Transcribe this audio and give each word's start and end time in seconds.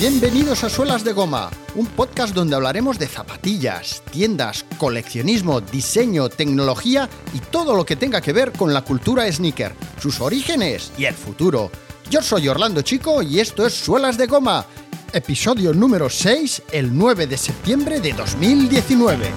Bienvenidos 0.00 0.64
a 0.64 0.70
Suelas 0.70 1.04
de 1.04 1.12
Goma, 1.12 1.50
un 1.74 1.84
podcast 1.84 2.34
donde 2.34 2.56
hablaremos 2.56 2.98
de 2.98 3.06
zapatillas, 3.06 4.02
tiendas, 4.10 4.64
coleccionismo, 4.78 5.60
diseño, 5.60 6.30
tecnología 6.30 7.06
y 7.34 7.38
todo 7.38 7.76
lo 7.76 7.84
que 7.84 7.96
tenga 7.96 8.22
que 8.22 8.32
ver 8.32 8.50
con 8.52 8.72
la 8.72 8.80
cultura 8.80 9.30
sneaker, 9.30 9.74
sus 10.00 10.22
orígenes 10.22 10.90
y 10.96 11.04
el 11.04 11.12
futuro. 11.12 11.70
Yo 12.08 12.22
soy 12.22 12.48
Orlando 12.48 12.80
Chico 12.80 13.20
y 13.20 13.40
esto 13.40 13.66
es 13.66 13.74
Suelas 13.74 14.16
de 14.16 14.26
Goma, 14.26 14.64
episodio 15.12 15.74
número 15.74 16.08
6, 16.08 16.62
el 16.72 16.96
9 16.96 17.26
de 17.26 17.36
septiembre 17.36 18.00
de 18.00 18.14
2019. 18.14 19.30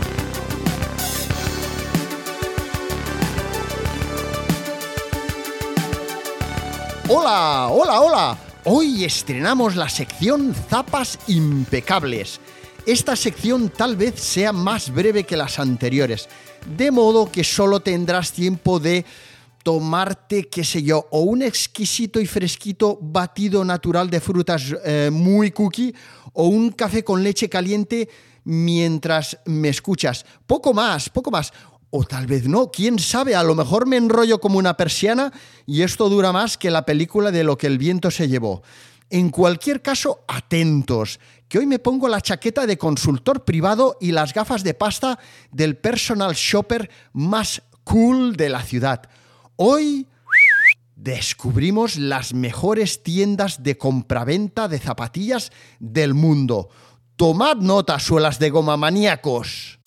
Hola, 7.09 7.67
hola, 7.67 7.99
hola. 7.99 8.52
Hoy 8.66 9.03
estrenamos 9.03 9.76
la 9.76 9.90
sección 9.90 10.55
Zapas 10.55 11.20
Impecables. 11.27 12.40
Esta 12.85 13.17
sección 13.17 13.67
tal 13.67 13.98
vez 13.98 14.17
sea 14.21 14.54
más 14.54 14.90
breve 14.94 15.26
que 15.26 15.35
las 15.35 15.59
anteriores, 15.59 16.30
de 16.77 16.90
modo 16.90 17.30
que 17.30 17.44
solo 17.44 17.81
tendrás 17.81 18.31
tiempo 18.31 18.80
de 18.80 19.04
tomarte, 19.63 20.48
qué 20.48 20.63
sé 20.63 20.81
yo, 20.81 21.07
o 21.12 21.23
un 21.23 21.41
exquisito 21.41 22.21
y 22.21 22.26
fresquito 22.26 22.98
batido 23.02 23.66
natural 23.66 24.09
de 24.09 24.21
frutas 24.21 24.73
eh, 24.85 25.09
muy 25.12 25.52
cookie, 25.52 25.93
o 26.32 26.48
un 26.48 26.71
café 26.71 27.04
con 27.04 27.21
leche 27.21 27.49
caliente 27.49 28.07
mientras 28.45 29.40
me 29.45 29.68
escuchas. 29.68 30.26
Poco 30.48 30.73
más, 30.73 31.09
poco 31.09 31.32
más. 31.32 31.52
O 31.95 32.03
tal 32.05 32.25
vez 32.25 32.47
no, 32.47 32.71
quién 32.71 32.97
sabe, 32.97 33.35
a 33.35 33.43
lo 33.43 33.53
mejor 33.53 33.85
me 33.85 33.97
enrollo 33.97 34.41
como 34.41 34.57
una 34.57 34.76
persiana 34.76 35.31
y 35.68 35.84
esto 35.84 36.09
dura 36.09 36.31
más 36.31 36.57
que 36.57 36.71
la 36.71 36.87
película 36.87 37.29
de 37.29 37.43
lo 37.43 37.55
que 37.55 37.68
el 37.68 37.77
viento 37.77 38.09
se 38.09 38.27
llevó. 38.27 38.63
En 39.12 39.29
cualquier 39.29 39.84
caso, 39.84 40.26
atentos, 40.27 41.20
que 41.48 41.59
hoy 41.59 41.68
me 41.68 41.77
pongo 41.77 42.07
la 42.07 42.20
chaqueta 42.20 42.65
de 42.65 42.79
consultor 42.79 43.45
privado 43.45 43.95
y 44.01 44.12
las 44.12 44.34
gafas 44.34 44.63
de 44.63 44.73
pasta 44.73 45.20
del 45.51 45.77
personal 45.77 46.34
shopper 46.34 46.90
más 47.13 47.62
cool 47.84 48.35
de 48.37 48.49
la 48.49 48.63
ciudad. 48.63 49.07
Hoy 49.55 50.07
descubrimos 50.96 51.98
las 51.98 52.34
mejores 52.34 53.03
tiendas 53.03 53.62
de 53.62 53.77
compraventa 53.77 54.68
de 54.68 54.79
zapatillas 54.79 55.51
del 55.79 56.15
mundo. 56.15 56.70
Tomad 57.18 57.57
nota, 57.57 57.99
suelas 57.99 58.40
de 58.40 58.49
goma 58.49 58.77
maníacos. 58.77 59.82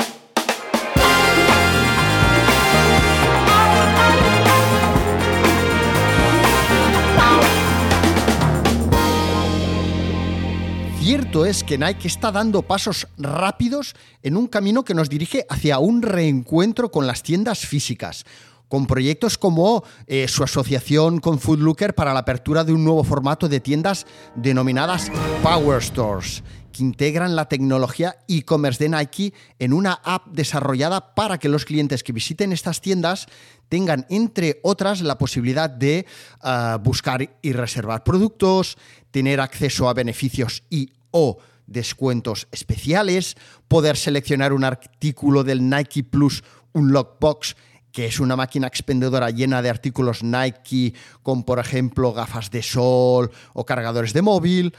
Cierto 11.07 11.47
es 11.47 11.63
que 11.63 11.79
Nike 11.79 12.09
está 12.09 12.33
dando 12.33 12.63
pasos 12.63 13.07
rápidos 13.17 13.95
en 14.25 14.37
un 14.37 14.49
camino 14.49 14.85
que 14.85 14.93
nos 14.93 15.09
dirige 15.09 15.47
hacia 15.49 15.79
un 15.79 16.03
reencuentro 16.03 16.91
con 16.91 17.07
las 17.07 17.23
tiendas 17.23 17.61
físicas, 17.61 18.25
con 18.67 18.89
proyectos 18.89 19.39
como 19.39 19.85
eh, 20.09 20.27
su 20.27 20.43
asociación 20.43 21.21
con 21.21 21.39
Foodlooker 21.39 21.95
para 21.95 22.13
la 22.13 22.19
apertura 22.19 22.65
de 22.65 22.73
un 22.73 22.83
nuevo 22.83 23.05
formato 23.05 23.49
de 23.49 23.61
tiendas 23.61 24.05
denominadas 24.35 25.13
Power 25.45 25.81
Stores, 25.81 26.43
que 26.73 26.83
integran 26.83 27.37
la 27.37 27.49
tecnología 27.49 28.17
e-commerce 28.27 28.83
de 28.83 28.91
Nike 28.91 29.33
en 29.61 29.73
una 29.73 29.93
app 30.03 30.27
desarrollada 30.27 31.15
para 31.15 31.39
que 31.39 31.49
los 31.49 31.65
clientes 31.65 32.03
que 32.03 32.13
visiten 32.13 32.53
estas 32.53 32.81
tiendas 32.81 33.29
tengan, 33.69 34.07
entre 34.11 34.59
otras, 34.65 35.03
la 35.03 35.19
posibilidad 35.19 35.71
de 35.71 36.05
ah, 36.41 36.79
buscar 36.83 37.39
y 37.41 37.53
reservar 37.53 38.03
productos, 38.03 38.77
tener 39.11 39.41
acceso 39.41 39.89
a 39.89 39.95
beneficios 39.95 40.65
y 40.69 40.93
o 41.17 41.39
descuentos 41.67 42.47
especiales, 42.53 43.37
poder 43.69 43.97
seleccionar 43.97 44.53
un 44.53 44.65
artículo 44.65 45.45
del 45.45 45.69
Nike 45.69 46.05
Plus, 46.05 46.45
un 46.75 46.93
lockbox, 46.93 47.57
que 47.91 48.05
es 48.05 48.21
una 48.21 48.37
máquina 48.37 48.67
expendedora 48.67 49.31
llena 49.31 49.63
de 49.63 49.71
artículos 49.71 50.23
Nike, 50.23 50.93
como 51.23 51.47
por 51.47 51.59
ejemplo 51.59 52.13
gafas 52.13 52.51
de 52.51 52.63
sol 52.63 53.31
o 53.55 53.65
cargadores 53.65 54.13
de 54.13 54.21
móvil, 54.21 54.75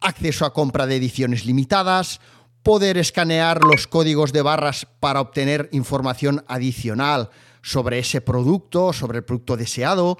acceso 0.00 0.46
a 0.46 0.52
compra 0.52 0.86
de 0.86 0.96
ediciones 0.96 1.44
limitadas, 1.44 2.20
poder 2.62 2.98
escanear 2.98 3.64
los 3.64 3.88
códigos 3.88 4.32
de 4.32 4.42
barras 4.42 4.86
para 5.00 5.20
obtener 5.20 5.68
información 5.72 6.44
adicional 6.46 7.30
sobre 7.62 7.98
ese 7.98 8.20
producto, 8.20 8.92
sobre 8.92 9.18
el 9.18 9.24
producto 9.24 9.56
deseado, 9.56 10.18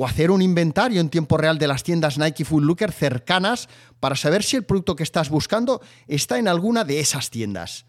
o 0.00 0.06
hacer 0.06 0.30
un 0.30 0.42
inventario 0.42 1.00
en 1.00 1.08
tiempo 1.08 1.36
real 1.36 1.58
de 1.58 1.66
las 1.66 1.82
tiendas 1.82 2.18
Nike 2.18 2.44
Full 2.44 2.64
Looker 2.64 2.92
cercanas 2.92 3.68
para 3.98 4.14
saber 4.14 4.44
si 4.44 4.54
el 4.54 4.62
producto 4.62 4.94
que 4.94 5.02
estás 5.02 5.28
buscando 5.28 5.82
está 6.06 6.38
en 6.38 6.46
alguna 6.46 6.84
de 6.84 7.00
esas 7.00 7.30
tiendas. 7.30 7.84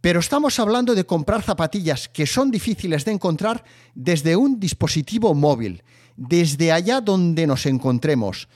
Pero 0.00 0.18
estamos 0.18 0.58
hablando 0.58 0.92
de 0.96 1.06
comprar 1.06 1.42
zapatillas 1.42 2.08
que 2.08 2.26
son 2.26 2.50
difíciles 2.50 3.04
de 3.04 3.12
encontrar 3.12 3.62
desde 3.94 4.34
un 4.34 4.58
dispositivo 4.58 5.34
móvil, 5.34 5.84
desde 6.16 6.72
allá 6.72 7.00
donde 7.00 7.46
nos 7.46 7.64
encontremos. 7.66 8.48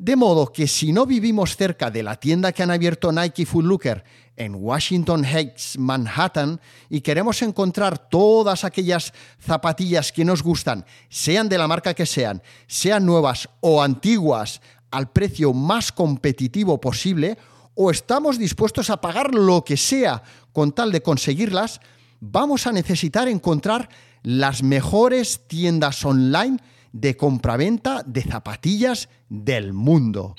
De 0.00 0.16
modo 0.16 0.50
que 0.50 0.66
si 0.66 0.92
no 0.94 1.04
vivimos 1.04 1.56
cerca 1.56 1.90
de 1.90 2.02
la 2.02 2.16
tienda 2.16 2.52
que 2.52 2.62
han 2.62 2.70
abierto 2.70 3.12
Nike 3.12 3.44
Full 3.44 3.66
Looker 3.66 4.02
en 4.34 4.54
Washington 4.54 5.26
Heights, 5.26 5.76
Manhattan, 5.76 6.58
y 6.88 7.02
queremos 7.02 7.42
encontrar 7.42 8.08
todas 8.08 8.64
aquellas 8.64 9.12
zapatillas 9.38 10.10
que 10.10 10.24
nos 10.24 10.42
gustan, 10.42 10.86
sean 11.10 11.50
de 11.50 11.58
la 11.58 11.68
marca 11.68 11.92
que 11.92 12.06
sean, 12.06 12.42
sean 12.66 13.04
nuevas 13.04 13.50
o 13.60 13.82
antiguas, 13.82 14.62
al 14.90 15.10
precio 15.10 15.52
más 15.52 15.92
competitivo 15.92 16.80
posible, 16.80 17.36
o 17.74 17.90
estamos 17.90 18.38
dispuestos 18.38 18.88
a 18.88 19.02
pagar 19.02 19.34
lo 19.34 19.66
que 19.66 19.76
sea 19.76 20.22
con 20.54 20.72
tal 20.72 20.92
de 20.92 21.02
conseguirlas, 21.02 21.78
vamos 22.20 22.66
a 22.66 22.72
necesitar 22.72 23.28
encontrar 23.28 23.90
las 24.22 24.62
mejores 24.62 25.46
tiendas 25.46 26.02
online 26.06 26.56
de 26.92 27.16
compraventa 27.16 28.02
de 28.04 28.22
zapatillas 28.22 29.08
del 29.28 29.72
mundo. 29.72 30.34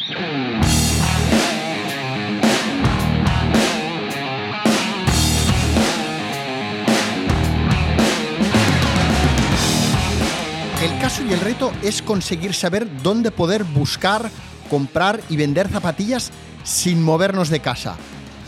El 10.82 11.00
caso 11.00 11.24
y 11.24 11.32
el 11.32 11.40
reto 11.40 11.72
es 11.84 12.02
conseguir 12.02 12.56
saber 12.56 12.88
dónde 13.04 13.30
poder 13.30 13.64
buscar, 13.64 14.32
comprar 14.70 15.22
y 15.30 15.38
vender 15.38 15.68
zapatillas 15.68 16.32
sin 16.64 17.04
movernos 17.04 17.50
de 17.50 17.60
casa. 17.60 17.98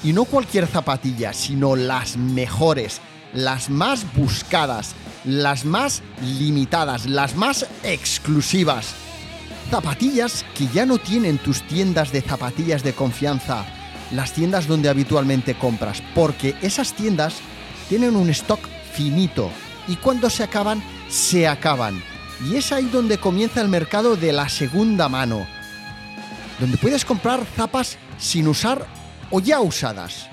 Y 0.03 0.13
no 0.13 0.25
cualquier 0.25 0.67
zapatilla, 0.67 1.31
sino 1.31 1.75
las 1.75 2.17
mejores, 2.17 3.01
las 3.33 3.69
más 3.69 4.11
buscadas, 4.15 4.95
las 5.25 5.65
más 5.65 6.01
limitadas, 6.21 7.05
las 7.05 7.35
más 7.35 7.65
exclusivas. 7.83 8.93
Zapatillas 9.69 10.45
que 10.55 10.67
ya 10.67 10.85
no 10.85 10.97
tienen 10.97 11.37
tus 11.37 11.61
tiendas 11.63 12.11
de 12.11 12.21
zapatillas 12.21 12.83
de 12.83 12.93
confianza, 12.93 13.65
las 14.11 14.33
tiendas 14.33 14.67
donde 14.67 14.89
habitualmente 14.89 15.55
compras, 15.55 16.03
porque 16.13 16.55
esas 16.61 16.93
tiendas 16.93 17.35
tienen 17.89 18.15
un 18.15 18.29
stock 18.29 18.59
finito 18.93 19.49
y 19.87 19.95
cuando 19.95 20.29
se 20.29 20.43
acaban, 20.43 20.83
se 21.09 21.47
acaban. 21.47 22.01
Y 22.45 22.57
es 22.57 22.71
ahí 22.71 22.85
donde 22.85 23.17
comienza 23.17 23.61
el 23.61 23.69
mercado 23.69 24.15
de 24.15 24.33
la 24.33 24.49
segunda 24.49 25.07
mano, 25.07 25.47
donde 26.59 26.77
puedes 26.77 27.05
comprar 27.05 27.45
zapas 27.55 27.97
sin 28.17 28.47
usar 28.47 28.85
o 29.31 29.39
ya 29.39 29.61
usadas 29.61 30.32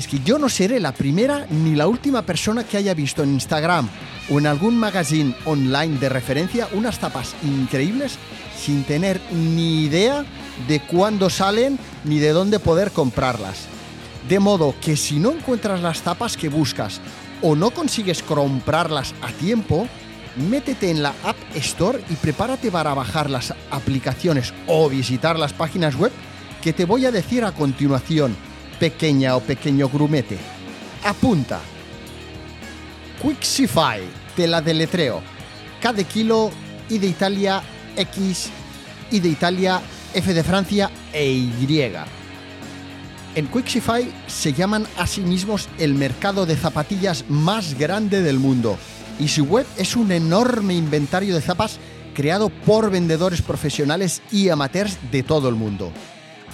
es 0.00 0.06
que 0.06 0.20
yo 0.20 0.38
no 0.38 0.48
seré 0.48 0.80
la 0.80 0.92
primera 0.92 1.46
ni 1.50 1.74
la 1.74 1.86
última 1.86 2.22
persona 2.22 2.64
que 2.64 2.78
haya 2.78 2.94
visto 2.94 3.22
en 3.22 3.34
Instagram 3.34 3.86
o 4.30 4.38
en 4.38 4.46
algún 4.46 4.78
magazine 4.78 5.34
online 5.44 5.98
de 5.98 6.08
referencia 6.08 6.68
unas 6.72 6.98
tapas 6.98 7.34
increíbles 7.42 8.16
sin 8.58 8.84
tener 8.84 9.20
ni 9.30 9.82
idea 9.84 10.24
de 10.66 10.80
cuándo 10.80 11.28
salen 11.28 11.78
ni 12.04 12.18
de 12.18 12.30
dónde 12.30 12.58
poder 12.60 12.92
comprarlas. 12.92 13.66
De 14.26 14.40
modo 14.40 14.74
que 14.80 14.96
si 14.96 15.18
no 15.18 15.32
encuentras 15.32 15.82
las 15.82 16.00
tapas 16.00 16.34
que 16.34 16.48
buscas 16.48 17.02
o 17.42 17.54
no 17.54 17.70
consigues 17.70 18.22
comprarlas 18.22 19.14
a 19.20 19.30
tiempo, 19.32 19.86
métete 20.48 20.90
en 20.90 21.02
la 21.02 21.12
App 21.24 21.36
Store 21.56 22.02
y 22.08 22.14
prepárate 22.14 22.70
para 22.70 22.94
bajar 22.94 23.28
las 23.28 23.52
aplicaciones 23.70 24.54
o 24.66 24.88
visitar 24.88 25.38
las 25.38 25.52
páginas 25.52 25.94
web 25.94 26.12
que 26.62 26.72
te 26.72 26.86
voy 26.86 27.04
a 27.04 27.12
decir 27.12 27.44
a 27.44 27.52
continuación 27.52 28.34
pequeña 28.80 29.36
o 29.36 29.40
pequeño 29.40 29.88
grumete. 29.88 30.38
Apunta. 31.04 31.60
Quixify, 33.22 34.00
te 34.34 34.46
la 34.46 34.60
deletreo. 34.60 35.22
K 35.80 35.92
de 35.92 36.04
kilo, 36.04 36.50
I 36.88 36.98
de 36.98 37.06
Italia, 37.06 37.62
X, 37.96 38.50
I 39.10 39.20
de 39.20 39.28
Italia, 39.28 39.80
F 40.14 40.32
de 40.32 40.42
Francia 40.42 40.90
e 41.12 41.30
Y. 41.30 41.92
En 43.36 43.46
Quixify 43.46 44.10
se 44.26 44.52
llaman 44.52 44.86
a 44.96 45.06
sí 45.06 45.20
mismos 45.20 45.68
el 45.78 45.94
mercado 45.94 46.46
de 46.46 46.56
zapatillas 46.56 47.24
más 47.28 47.78
grande 47.78 48.22
del 48.22 48.40
mundo 48.40 48.76
y 49.20 49.28
su 49.28 49.44
web 49.44 49.66
es 49.76 49.94
un 49.94 50.10
enorme 50.10 50.74
inventario 50.74 51.34
de 51.34 51.40
zapas 51.42 51.78
creado 52.14 52.48
por 52.48 52.90
vendedores 52.90 53.42
profesionales 53.42 54.22
y 54.32 54.48
amateurs 54.48 54.98
de 55.12 55.22
todo 55.22 55.48
el 55.48 55.54
mundo. 55.54 55.92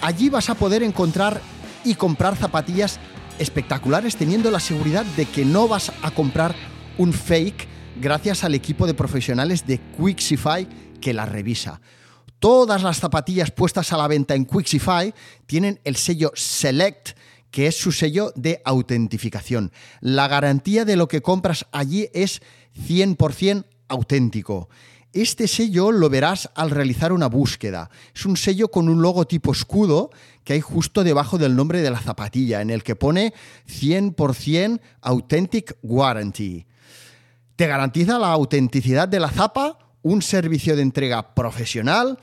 Allí 0.03 0.29
vas 0.29 0.51
a 0.51 0.55
poder 0.55 0.83
encontrar 0.83 1.41
y 1.87 1.95
comprar 1.95 2.37
zapatillas 2.37 2.99
espectaculares 3.39 4.17
teniendo 4.17 4.51
la 4.51 4.61
seguridad 4.61 5.05
de 5.17 5.25
que 5.25 5.45
no 5.45 5.69
vas 5.69 5.93
a 6.03 6.11
comprar 6.11 6.55
un 6.99 7.13
fake 7.13 7.69
gracias 8.01 8.45
al 8.45 8.55
equipo 8.55 8.87
de 8.87 8.95
profesionales 8.95 9.67
de 9.67 9.81
Quixify 9.97 10.67
que 11.01 11.15
la 11.15 11.27
revisa. 11.27 11.81
Todas 12.41 12.83
las 12.83 12.99
zapatillas 12.99 13.51
puestas 13.51 13.93
a 13.93 13.97
la 13.97 14.09
venta 14.09 14.35
en 14.35 14.47
Quixify 14.47 15.15
tienen 15.47 15.81
el 15.85 15.97
sello 15.97 16.33
Select, 16.35 17.17
que 17.51 17.69
es 17.69 17.77
su 17.77 17.93
sello 17.93 18.33
de 18.35 18.61
autentificación. 18.65 19.73
La 20.01 20.29
garantía 20.29 20.85
de 20.85 20.97
lo 20.97 21.09
que 21.09 21.23
compras 21.23 21.67
allí 21.73 22.09
es 22.13 22.43
100% 22.89 23.65
auténtico. 23.89 24.69
Este 25.17 25.49
sello 25.49 25.93
lo 25.93 26.11
verás 26.11 26.51
al 26.55 26.69
realizar 26.69 27.11
una 27.11 27.27
búsqueda. 27.27 27.89
Es 28.15 28.27
un 28.27 28.37
sello 28.37 28.69
con 28.69 28.91
un 28.91 29.01
logo 29.01 29.27
tipo 29.27 29.51
escudo 29.51 30.11
que 30.45 30.53
hay 30.53 30.61
justo 30.61 31.05
debajo 31.05 31.39
del 31.39 31.57
nombre 31.57 31.81
de 31.81 31.91
la 31.91 32.01
zapatilla, 32.01 32.61
en 32.61 32.69
el 32.69 32.83
que 32.83 32.97
pone 32.97 33.33
100% 33.67 34.79
Authentic 35.01 35.79
Warranty. 35.81 36.67
Te 37.57 37.67
garantiza 37.67 38.19
la 38.19 38.31
autenticidad 38.31 39.09
de 39.09 39.21
la 39.21 39.31
zapa, 39.31 39.79
un 40.03 40.21
servicio 40.21 40.77
de 40.77 40.83
entrega 40.83 41.35
profesional, 41.35 42.19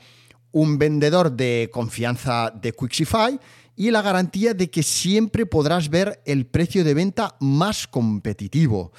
un 0.52 0.78
vendedor 0.78 1.32
de 1.32 1.70
confianza 1.72 2.52
de 2.54 2.70
Quixify 2.70 3.40
y 3.74 3.90
la 3.90 4.02
garantía 4.02 4.54
de 4.54 4.70
que 4.70 4.84
siempre 4.84 5.46
podrás 5.46 5.88
ver 5.88 6.22
el 6.26 6.46
precio 6.46 6.84
de 6.84 6.94
venta 6.94 7.34
más 7.40 7.88
competitivo. 7.88 8.92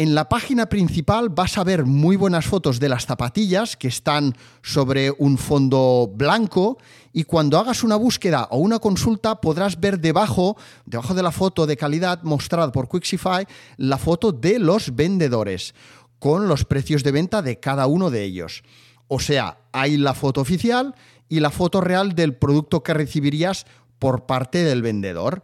En 0.00 0.14
la 0.14 0.30
página 0.30 0.64
principal 0.64 1.28
vas 1.28 1.58
a 1.58 1.62
ver 1.62 1.84
muy 1.84 2.16
buenas 2.16 2.46
fotos 2.46 2.80
de 2.80 2.88
las 2.88 3.04
zapatillas 3.04 3.76
que 3.76 3.88
están 3.88 4.34
sobre 4.62 5.10
un 5.10 5.36
fondo 5.36 6.10
blanco 6.10 6.78
y 7.12 7.24
cuando 7.24 7.58
hagas 7.58 7.84
una 7.84 7.96
búsqueda 7.96 8.48
o 8.50 8.56
una 8.56 8.78
consulta 8.78 9.42
podrás 9.42 9.78
ver 9.78 10.00
debajo, 10.00 10.56
debajo 10.86 11.12
de 11.12 11.22
la 11.22 11.32
foto 11.32 11.66
de 11.66 11.76
calidad 11.76 12.22
mostrada 12.22 12.72
por 12.72 12.88
Quixify, 12.88 13.46
la 13.76 13.98
foto 13.98 14.32
de 14.32 14.58
los 14.58 14.96
vendedores 14.96 15.74
con 16.18 16.48
los 16.48 16.64
precios 16.64 17.04
de 17.04 17.12
venta 17.12 17.42
de 17.42 17.60
cada 17.60 17.86
uno 17.86 18.08
de 18.08 18.24
ellos. 18.24 18.62
O 19.06 19.20
sea, 19.20 19.58
hay 19.70 19.98
la 19.98 20.14
foto 20.14 20.40
oficial 20.40 20.94
y 21.28 21.40
la 21.40 21.50
foto 21.50 21.82
real 21.82 22.14
del 22.14 22.34
producto 22.34 22.82
que 22.82 22.94
recibirías 22.94 23.66
por 23.98 24.24
parte 24.24 24.64
del 24.64 24.80
vendedor. 24.80 25.42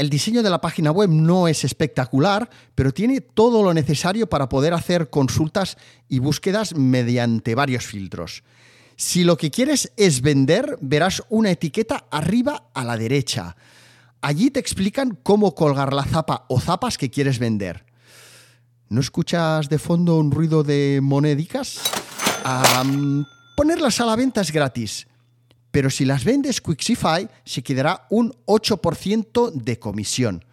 El 0.00 0.08
diseño 0.08 0.42
de 0.42 0.48
la 0.48 0.62
página 0.62 0.92
web 0.92 1.10
no 1.10 1.46
es 1.46 1.62
espectacular, 1.62 2.48
pero 2.74 2.90
tiene 2.90 3.20
todo 3.20 3.62
lo 3.62 3.74
necesario 3.74 4.30
para 4.30 4.48
poder 4.48 4.72
hacer 4.72 5.10
consultas 5.10 5.76
y 6.08 6.20
búsquedas 6.20 6.74
mediante 6.74 7.54
varios 7.54 7.84
filtros. 7.84 8.42
Si 8.96 9.24
lo 9.24 9.36
que 9.36 9.50
quieres 9.50 9.92
es 9.98 10.22
vender, 10.22 10.78
verás 10.80 11.22
una 11.28 11.50
etiqueta 11.50 12.06
arriba 12.10 12.70
a 12.72 12.82
la 12.82 12.96
derecha. 12.96 13.56
Allí 14.22 14.50
te 14.50 14.58
explican 14.58 15.18
cómo 15.22 15.54
colgar 15.54 15.92
la 15.92 16.06
zapa 16.06 16.46
o 16.48 16.58
zapas 16.58 16.96
que 16.96 17.10
quieres 17.10 17.38
vender. 17.38 17.84
¿No 18.88 19.02
escuchas 19.02 19.68
de 19.68 19.78
fondo 19.78 20.16
un 20.16 20.30
ruido 20.30 20.62
de 20.62 21.00
monedicas? 21.02 21.78
ponerlas 23.54 24.00
a 24.00 24.06
la 24.06 24.16
venta 24.16 24.40
es 24.40 24.50
gratis 24.50 25.09
pero 25.70 25.90
si 25.90 26.04
las 26.04 26.24
vendes 26.24 26.60
Quixify 26.60 27.28
se 27.44 27.62
quedará 27.62 28.06
un 28.10 28.32
8% 28.46 29.52
de 29.52 29.78
comisión. 29.78 30.44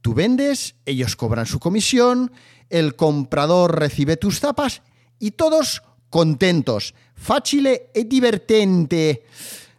Tú 0.00 0.14
vendes, 0.14 0.74
ellos 0.86 1.16
cobran 1.16 1.46
su 1.46 1.58
comisión, 1.58 2.32
el 2.70 2.96
comprador 2.96 3.78
recibe 3.78 4.16
tus 4.16 4.40
zapas 4.40 4.82
y 5.18 5.32
todos 5.32 5.82
contentos. 6.10 6.94
Fácil 7.14 7.68
y 7.94 8.04
divertente. 8.04 9.24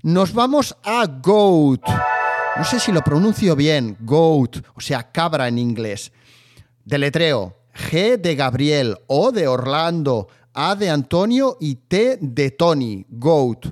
Nos 0.04 0.34
vamos 0.34 0.76
a 0.84 1.06
Goat. 1.08 1.82
No 2.58 2.64
sé 2.66 2.80
si 2.80 2.92
lo 2.92 3.02
pronuncio 3.02 3.56
bien, 3.56 3.98
Goat, 4.02 4.58
o 4.76 4.82
sea, 4.82 5.12
cabra 5.12 5.48
en 5.48 5.58
inglés. 5.58 6.12
Deletreo, 6.84 7.56
G 7.74 8.18
de 8.18 8.36
Gabriel, 8.36 8.98
O 9.08 9.32
de 9.32 9.48
Orlando, 9.48 10.28
A 10.54 10.76
de 10.76 10.90
Antonio 10.90 11.58
y 11.60 11.76
T 11.76 12.18
de 12.22 12.52
Tony, 12.52 13.06
Goat 13.10 13.68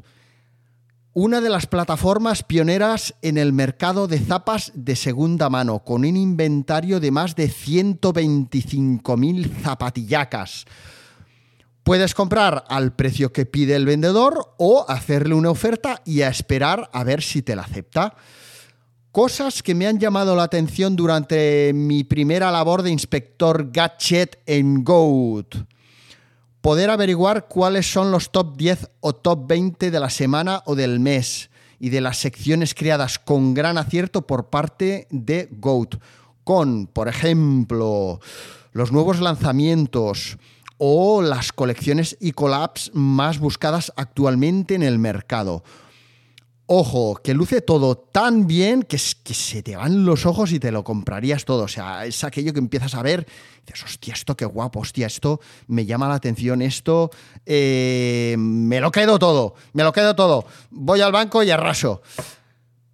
una 1.20 1.42
de 1.42 1.50
las 1.50 1.66
plataformas 1.66 2.44
pioneras 2.44 3.16
en 3.24 3.40
el 3.40 3.52
mercado 3.52 4.08
de 4.08 4.20
zapas 4.20 4.72
de 4.76 4.96
segunda 4.96 5.50
mano, 5.50 5.80
con 5.80 6.06
un 6.06 6.16
inventario 6.16 7.00
de 7.00 7.10
más 7.10 7.36
de 7.36 7.50
125.000 7.50 9.52
zapatillacas. 9.64 10.66
Puedes 11.82 12.14
comprar 12.14 12.66
al 12.70 12.96
precio 12.96 13.34
que 13.34 13.48
pide 13.48 13.76
el 13.76 13.88
vendedor 13.88 14.54
o 14.60 14.86
hacerle 14.88 15.34
una 15.34 15.50
oferta 15.50 16.04
y 16.06 16.22
a 16.22 16.28
esperar 16.28 16.88
a 16.94 17.04
ver 17.04 17.24
si 17.24 17.42
te 17.42 17.56
la 17.56 17.64
acepta. 17.64 18.14
Cosas 19.12 19.64
que 19.64 19.74
me 19.74 19.88
han 19.88 19.98
llamado 19.98 20.36
la 20.36 20.44
atención 20.44 20.96
durante 20.96 21.72
mi 21.74 22.04
primera 22.04 22.52
labor 22.52 22.84
de 22.84 22.92
inspector 22.92 23.72
gadget 23.72 24.38
en 24.46 24.84
Goat 24.84 25.56
poder 26.68 26.90
averiguar 26.90 27.48
cuáles 27.48 27.90
son 27.90 28.12
los 28.12 28.30
top 28.30 28.58
10 28.58 28.90
o 29.00 29.16
top 29.16 29.48
20 29.48 29.90
de 29.90 30.00
la 30.02 30.10
semana 30.10 30.64
o 30.66 30.76
del 30.76 31.00
mes 31.00 31.50
y 31.80 31.92
de 31.92 32.02
las 32.02 32.18
secciones 32.18 32.74
creadas 32.74 33.20
con 33.20 33.54
gran 33.54 33.78
acierto 33.78 34.28
por 34.28 34.50
parte 34.50 35.08
de 35.10 35.48
Goat, 35.50 35.96
con, 36.44 36.88
por 36.88 37.08
ejemplo, 37.08 38.20
los 38.74 38.92
nuevos 38.92 39.22
lanzamientos 39.22 40.38
o 40.78 41.22
las 41.22 41.54
colecciones 41.54 42.18
y 42.20 42.34
collabs 42.34 42.92
más 42.94 43.40
buscadas 43.40 43.94
actualmente 43.96 44.76
en 44.76 44.84
el 44.84 45.00
mercado 45.00 45.64
ojo, 46.68 47.16
que 47.24 47.34
luce 47.34 47.62
todo 47.62 47.98
tan 47.98 48.46
bien 48.46 48.84
que, 48.84 49.00
que, 49.24 49.34
se 49.34 49.64
te 49.64 49.76
van 49.76 50.06
los 50.06 50.26
ojos 50.26 50.52
y 50.52 50.60
te 50.60 50.72
lo 50.72 50.84
comprarías 50.84 51.46
todo. 51.46 51.64
O 51.64 51.68
sea, 51.68 52.06
es 52.06 52.24
aquello 52.24 52.54
que 52.54 52.60
empiezas 52.60 52.94
a 52.94 53.02
ver, 53.02 53.26
y 53.64 53.72
dices, 53.72 53.86
hostia, 53.86 54.14
esto 54.14 54.36
qué 54.36 54.46
guapo, 54.46 54.82
hostia, 54.82 55.08
esto 55.08 55.40
me 55.68 55.86
llama 55.86 56.08
la 56.10 56.16
atención, 56.16 56.62
esto 56.62 57.10
eh, 57.46 58.36
me 58.38 58.80
lo 58.82 58.92
quedo 58.92 59.18
todo, 59.18 59.56
me 59.74 59.84
lo 59.84 59.94
quedo 59.94 60.16
todo. 60.16 60.46
Voy 60.70 61.02
al 61.02 61.12
banco 61.12 61.42
y 61.42 61.50
arraso. 61.50 62.02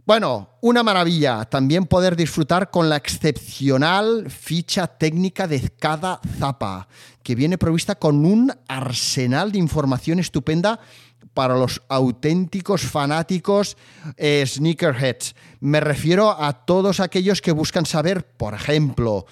Bueno, 0.06 0.50
una 0.60 0.84
maravilla 0.84 1.46
también 1.46 1.86
poder 1.86 2.18
disfrutar 2.18 2.70
con 2.70 2.90
la 2.90 2.98
excepcional 2.98 4.30
ficha 4.30 4.86
técnica 4.86 5.48
de 5.48 5.70
cada 5.80 6.20
zapa, 6.38 6.90
que 7.24 7.36
viene 7.36 7.58
provista 7.58 7.96
con 7.96 8.26
un 8.26 8.54
arsenal 8.68 9.54
de 9.54 9.60
información 9.60 10.20
estupenda 10.20 10.82
para 11.34 11.56
los 11.56 11.82
auténticos 11.88 12.82
fanáticos 12.82 13.78
eh, 14.18 14.44
sneakerheads. 14.46 15.36
Me 15.60 15.80
refiero 15.80 16.32
a 16.32 16.66
todos 16.66 17.00
aquellos 17.00 17.42
que 17.42 17.52
buscan 17.52 17.86
saber, 17.86 18.26
por 18.26 18.54
ejemplo, 18.54 19.26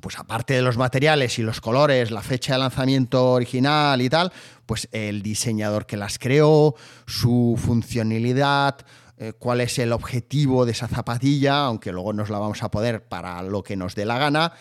pues 0.00 0.18
aparte 0.18 0.54
de 0.54 0.62
los 0.62 0.76
materiales 0.76 1.38
y 1.38 1.42
los 1.42 1.60
colores, 1.60 2.10
la 2.10 2.22
fecha 2.22 2.54
de 2.54 2.58
lanzamiento 2.60 3.32
original 3.32 4.00
y 4.02 4.08
tal, 4.08 4.32
pues 4.66 4.88
el 4.92 5.22
diseñador 5.22 5.86
que 5.86 5.96
las 5.96 6.18
creó, 6.18 6.74
su 7.06 7.58
funcionalidad, 7.58 8.78
eh, 9.18 9.32
cuál 9.38 9.60
es 9.60 9.78
el 9.78 9.92
objetivo 9.92 10.66
de 10.66 10.72
esa 10.72 10.88
zapatilla, 10.88 11.66
aunque 11.66 11.92
luego 11.92 12.12
nos 12.12 12.30
la 12.30 12.38
vamos 12.38 12.62
a 12.62 12.70
poder 12.70 13.04
para 13.04 13.42
lo 13.42 13.62
que 13.62 13.76
nos 13.76 13.94
dé 13.94 14.04
la 14.04 14.18
gana 14.18 14.52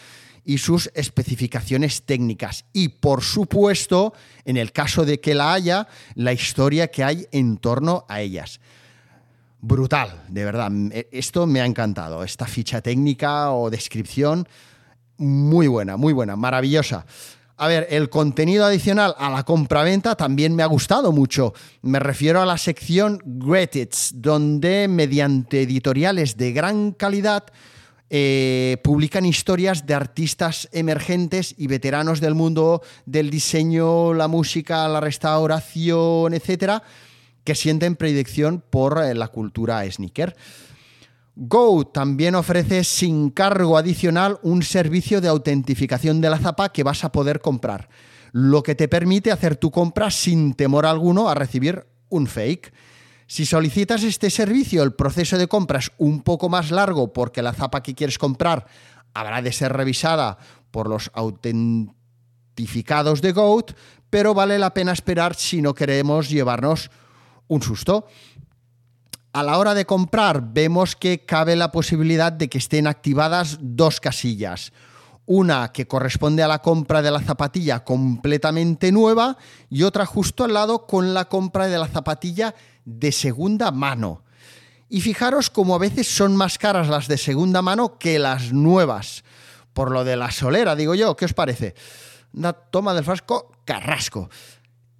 y 0.43 0.57
sus 0.57 0.91
especificaciones 0.93 2.03
técnicas. 2.03 2.65
Y 2.73 2.89
por 2.89 3.21
supuesto, 3.21 4.13
en 4.45 4.57
el 4.57 4.71
caso 4.71 5.05
de 5.05 5.19
que 5.19 5.33
la 5.33 5.53
haya, 5.53 5.87
la 6.15 6.33
historia 6.33 6.87
que 6.87 7.03
hay 7.03 7.27
en 7.31 7.57
torno 7.57 8.05
a 8.07 8.21
ellas. 8.21 8.59
Brutal, 9.61 10.23
de 10.27 10.43
verdad. 10.43 10.71
E, 10.91 11.07
esto 11.11 11.45
me 11.45 11.61
ha 11.61 11.65
encantado. 11.65 12.23
Esta 12.23 12.47
ficha 12.47 12.81
técnica 12.81 13.51
o 13.51 13.69
descripción, 13.69 14.47
muy 15.17 15.67
buena, 15.67 15.97
muy 15.97 16.13
buena, 16.13 16.35
maravillosa. 16.35 17.05
A 17.57 17.67
ver, 17.67 17.85
el 17.91 18.09
contenido 18.09 18.65
adicional 18.65 19.13
a 19.19 19.29
la 19.29 19.43
compraventa 19.43 20.15
también 20.15 20.55
me 20.55 20.63
ha 20.63 20.65
gustado 20.65 21.11
mucho. 21.11 21.53
Me 21.83 21.99
refiero 21.99 22.41
a 22.41 22.45
la 22.47 22.57
sección 22.57 23.19
Gretits, 23.23 24.13
donde 24.15 24.87
mediante 24.87 25.61
editoriales 25.61 26.37
de 26.37 26.53
gran 26.53 26.91
calidad 26.91 27.43
eh, 28.13 28.75
publican 28.83 29.25
historias 29.25 29.85
de 29.85 29.93
artistas 29.93 30.67
emergentes 30.73 31.55
y 31.57 31.67
veteranos 31.67 32.19
del 32.19 32.35
mundo 32.35 32.81
del 33.05 33.29
diseño, 33.29 34.13
la 34.13 34.27
música, 34.27 34.85
la 34.89 34.99
restauración, 34.99 36.33
etcétera, 36.33 36.83
que 37.45 37.55
sienten 37.55 37.95
predicción 37.95 38.61
por 38.69 39.01
eh, 39.01 39.15
la 39.15 39.29
cultura 39.29 39.89
sneaker. 39.89 40.35
Go 41.37 41.87
también 41.87 42.35
ofrece 42.35 42.83
sin 42.83 43.29
cargo 43.29 43.77
adicional 43.77 44.39
un 44.43 44.61
servicio 44.61 45.21
de 45.21 45.29
autentificación 45.29 46.19
de 46.19 46.31
la 46.31 46.37
zapa 46.37 46.73
que 46.73 46.83
vas 46.83 47.05
a 47.05 47.13
poder 47.13 47.39
comprar, 47.39 47.87
lo 48.33 48.61
que 48.61 48.75
te 48.75 48.89
permite 48.89 49.31
hacer 49.31 49.55
tu 49.55 49.71
compra 49.71 50.11
sin 50.11 50.53
temor 50.53 50.85
alguno 50.85 51.29
a 51.29 51.35
recibir 51.35 51.87
un 52.09 52.27
fake. 52.27 52.73
Si 53.31 53.45
solicitas 53.45 54.03
este 54.03 54.29
servicio, 54.29 54.83
el 54.83 54.91
proceso 54.91 55.37
de 55.37 55.47
compra 55.47 55.79
es 55.79 55.89
un 55.97 56.21
poco 56.21 56.49
más 56.49 56.69
largo 56.69 57.13
porque 57.13 57.41
la 57.41 57.53
zapa 57.53 57.81
que 57.81 57.95
quieres 57.95 58.17
comprar 58.17 58.67
habrá 59.13 59.41
de 59.41 59.53
ser 59.53 59.71
revisada 59.71 60.37
por 60.69 60.89
los 60.89 61.09
autentificados 61.13 63.21
de 63.21 63.31
Goat, 63.31 63.71
pero 64.09 64.33
vale 64.33 64.59
la 64.59 64.73
pena 64.73 64.91
esperar 64.91 65.35
si 65.35 65.61
no 65.61 65.73
queremos 65.73 66.29
llevarnos 66.29 66.91
un 67.47 67.61
susto. 67.61 68.05
A 69.31 69.43
la 69.43 69.57
hora 69.59 69.75
de 69.75 69.85
comprar 69.85 70.51
vemos 70.51 70.97
que 70.97 71.23
cabe 71.23 71.55
la 71.55 71.71
posibilidad 71.71 72.33
de 72.33 72.49
que 72.49 72.57
estén 72.57 72.85
activadas 72.85 73.59
dos 73.61 74.01
casillas. 74.01 74.73
Una 75.25 75.71
que 75.71 75.87
corresponde 75.87 76.43
a 76.43 76.49
la 76.49 76.61
compra 76.61 77.01
de 77.01 77.11
la 77.11 77.21
zapatilla 77.21 77.85
completamente 77.85 78.91
nueva 78.91 79.37
y 79.69 79.83
otra 79.83 80.05
justo 80.05 80.43
al 80.43 80.53
lado 80.53 80.85
con 80.85 81.13
la 81.13 81.29
compra 81.29 81.67
de 81.67 81.77
la 81.77 81.87
zapatilla 81.87 82.53
de 82.85 83.11
segunda 83.11 83.71
mano. 83.71 84.23
Y 84.89 85.01
fijaros 85.01 85.49
como 85.49 85.75
a 85.75 85.79
veces 85.79 86.07
son 86.07 86.35
más 86.35 86.57
caras 86.57 86.89
las 86.89 87.07
de 87.07 87.17
segunda 87.17 87.61
mano 87.61 87.97
que 87.97 88.19
las 88.19 88.51
nuevas. 88.51 89.23
Por 89.73 89.89
lo 89.89 90.03
de 90.03 90.17
la 90.17 90.31
solera, 90.31 90.75
digo 90.75 90.95
yo, 90.95 91.15
¿qué 91.15 91.25
os 91.25 91.33
parece? 91.33 91.75
Una 92.33 92.53
toma 92.53 92.93
del 92.93 93.05
frasco, 93.05 93.51
carrasco. 93.63 94.29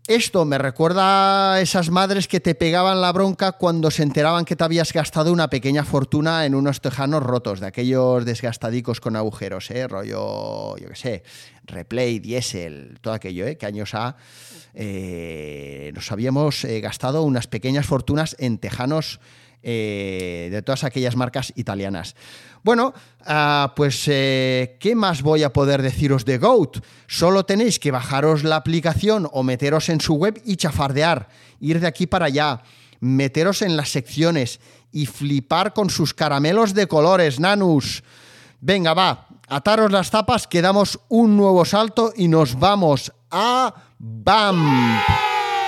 Esto 0.07 0.45
me 0.45 0.57
recuerda 0.57 1.53
a 1.53 1.61
esas 1.61 1.91
madres 1.91 2.27
que 2.27 2.39
te 2.39 2.55
pegaban 2.55 3.01
la 3.01 3.11
bronca 3.11 3.51
cuando 3.51 3.91
se 3.91 4.01
enteraban 4.01 4.45
que 4.45 4.55
te 4.55 4.63
habías 4.63 4.91
gastado 4.93 5.31
una 5.31 5.50
pequeña 5.50 5.85
fortuna 5.85 6.45
en 6.45 6.55
unos 6.55 6.81
tejanos 6.81 7.21
rotos, 7.21 7.59
de 7.59 7.67
aquellos 7.67 8.25
desgastadicos 8.25 9.00
con 9.00 9.15
agujeros, 9.15 9.69
¿eh? 9.69 9.88
rollo, 9.88 10.75
yo 10.77 10.89
qué 10.89 10.95
sé, 10.95 11.23
replay, 11.71 12.19
diésel, 12.19 12.99
todo 13.01 13.13
aquello, 13.13 13.47
¿eh? 13.47 13.57
que 13.57 13.65
años 13.65 13.93
ha 13.93 14.15
eh, 14.73 15.91
nos 15.93 16.11
habíamos 16.11 16.63
eh, 16.63 16.79
gastado 16.79 17.23
unas 17.23 17.47
pequeñas 17.47 17.85
fortunas 17.85 18.35
en 18.39 18.57
tejanos 18.57 19.19
eh, 19.63 20.49
de 20.51 20.61
todas 20.61 20.83
aquellas 20.83 21.15
marcas 21.15 21.53
italianas. 21.55 22.15
Bueno, 22.63 22.93
ah, 23.25 23.73
pues 23.75 24.05
¿qué 24.05 24.93
más 24.95 25.21
voy 25.23 25.43
a 25.43 25.53
poder 25.53 25.81
deciros 25.81 26.25
de 26.25 26.37
Goat? 26.37 26.77
Solo 27.07 27.43
tenéis 27.43 27.79
que 27.79 27.91
bajaros 27.91 28.43
la 28.43 28.55
aplicación 28.55 29.27
o 29.31 29.43
meteros 29.43 29.89
en 29.89 29.99
su 29.99 30.13
web 30.13 30.41
y 30.45 30.55
chafardear, 30.57 31.27
ir 31.59 31.79
de 31.79 31.87
aquí 31.87 32.05
para 32.07 32.27
allá, 32.27 32.61
meteros 32.99 33.63
en 33.63 33.77
las 33.77 33.89
secciones 33.89 34.59
y 34.91 35.07
flipar 35.07 35.73
con 35.73 35.89
sus 35.89 36.13
caramelos 36.13 36.75
de 36.75 36.87
colores, 36.87 37.39
nanus. 37.39 38.03
Venga, 38.61 38.93
va, 38.93 39.27
ataros 39.51 39.91
las 39.91 40.10
tapas, 40.10 40.48
que 40.48 40.62
damos 40.62 41.00
un 41.10 41.36
nuevo 41.36 41.65
salto 41.65 42.13
y 42.15 42.29
nos 42.29 42.58
vamos 42.58 43.12
a 43.29 43.74
BAM. 44.00 44.98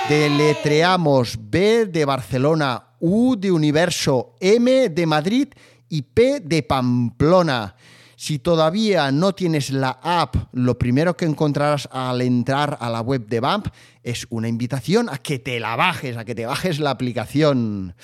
Deletreamos 0.08 1.38
B 1.38 1.86
de 1.86 2.04
Barcelona, 2.06 2.82
U 3.00 3.36
de 3.36 3.52
Universo, 3.52 4.36
M 4.40 4.88
de 4.88 5.06
Madrid 5.06 5.48
y 5.90 6.00
P 6.00 6.40
de 6.40 6.62
Pamplona. 6.62 7.76
Si 8.16 8.38
todavía 8.38 9.12
no 9.12 9.34
tienes 9.34 9.68
la 9.68 9.98
app, 10.02 10.34
lo 10.52 10.78
primero 10.78 11.14
que 11.14 11.26
encontrarás 11.26 11.86
al 11.92 12.22
entrar 12.22 12.78
a 12.80 12.88
la 12.88 13.02
web 13.02 13.26
de 13.26 13.40
BAMP 13.40 13.66
es 14.02 14.26
una 14.30 14.48
invitación 14.48 15.10
a 15.10 15.18
que 15.18 15.38
te 15.38 15.60
la 15.60 15.76
bajes, 15.76 16.16
a 16.16 16.24
que 16.24 16.34
te 16.34 16.46
bajes 16.46 16.78
la 16.78 16.90
aplicación. 16.90 17.94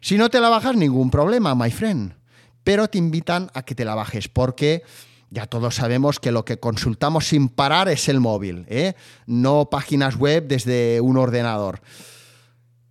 Si 0.00 0.16
no 0.16 0.30
te 0.30 0.40
la 0.40 0.50
bajas, 0.50 0.76
ningún 0.76 1.10
problema, 1.10 1.56
my 1.56 1.70
friend. 1.72 2.14
Pero 2.64 2.88
te 2.88 2.98
invitan 2.98 3.50
a 3.54 3.62
que 3.62 3.74
te 3.74 3.84
la 3.84 3.94
bajes 3.94 4.28
porque 4.28 4.82
ya 5.30 5.46
todos 5.46 5.74
sabemos 5.74 6.20
que 6.20 6.32
lo 6.32 6.44
que 6.44 6.60
consultamos 6.60 7.28
sin 7.28 7.48
parar 7.48 7.88
es 7.88 8.08
el 8.08 8.20
móvil, 8.20 8.66
¿eh? 8.68 8.94
no 9.26 9.68
páginas 9.68 10.16
web 10.16 10.46
desde 10.46 11.00
un 11.00 11.16
ordenador. 11.16 11.80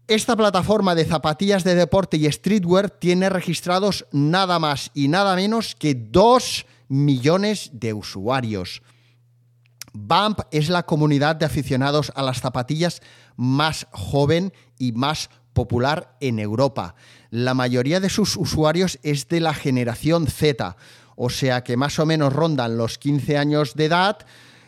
Esta 0.07 0.35
plataforma 0.35 0.95
de 0.95 1.05
zapatillas 1.05 1.63
de 1.63 1.75
deporte 1.75 2.17
y 2.17 2.29
streetwear 2.29 2.89
tiene 2.89 3.29
registrados 3.29 4.05
nada 4.11 4.59
más 4.59 4.91
y 4.93 5.07
nada 5.07 5.35
menos 5.35 5.75
que 5.75 5.95
2 5.95 6.65
millones 6.89 7.69
de 7.71 7.93
usuarios. 7.93 8.81
BAMP 9.93 10.41
es 10.51 10.69
la 10.69 10.83
comunidad 10.83 11.37
de 11.37 11.45
aficionados 11.45 12.11
a 12.15 12.23
las 12.23 12.41
zapatillas 12.41 13.01
más 13.37 13.87
joven 13.91 14.51
y 14.77 14.91
más 14.91 15.29
popular 15.53 16.15
en 16.19 16.39
Europa. 16.39 16.95
La 17.29 17.53
mayoría 17.53 17.99
de 17.99 18.09
sus 18.09 18.35
usuarios 18.37 18.99
es 19.03 19.27
de 19.27 19.39
la 19.39 19.53
generación 19.53 20.27
Z, 20.27 20.75
o 21.15 21.29
sea 21.29 21.63
que 21.63 21.77
más 21.77 21.99
o 21.99 22.05
menos 22.05 22.33
rondan 22.33 22.77
los 22.77 22.97
15 22.97 23.37
años 23.37 23.75
de 23.75 23.85
edad, 23.85 24.17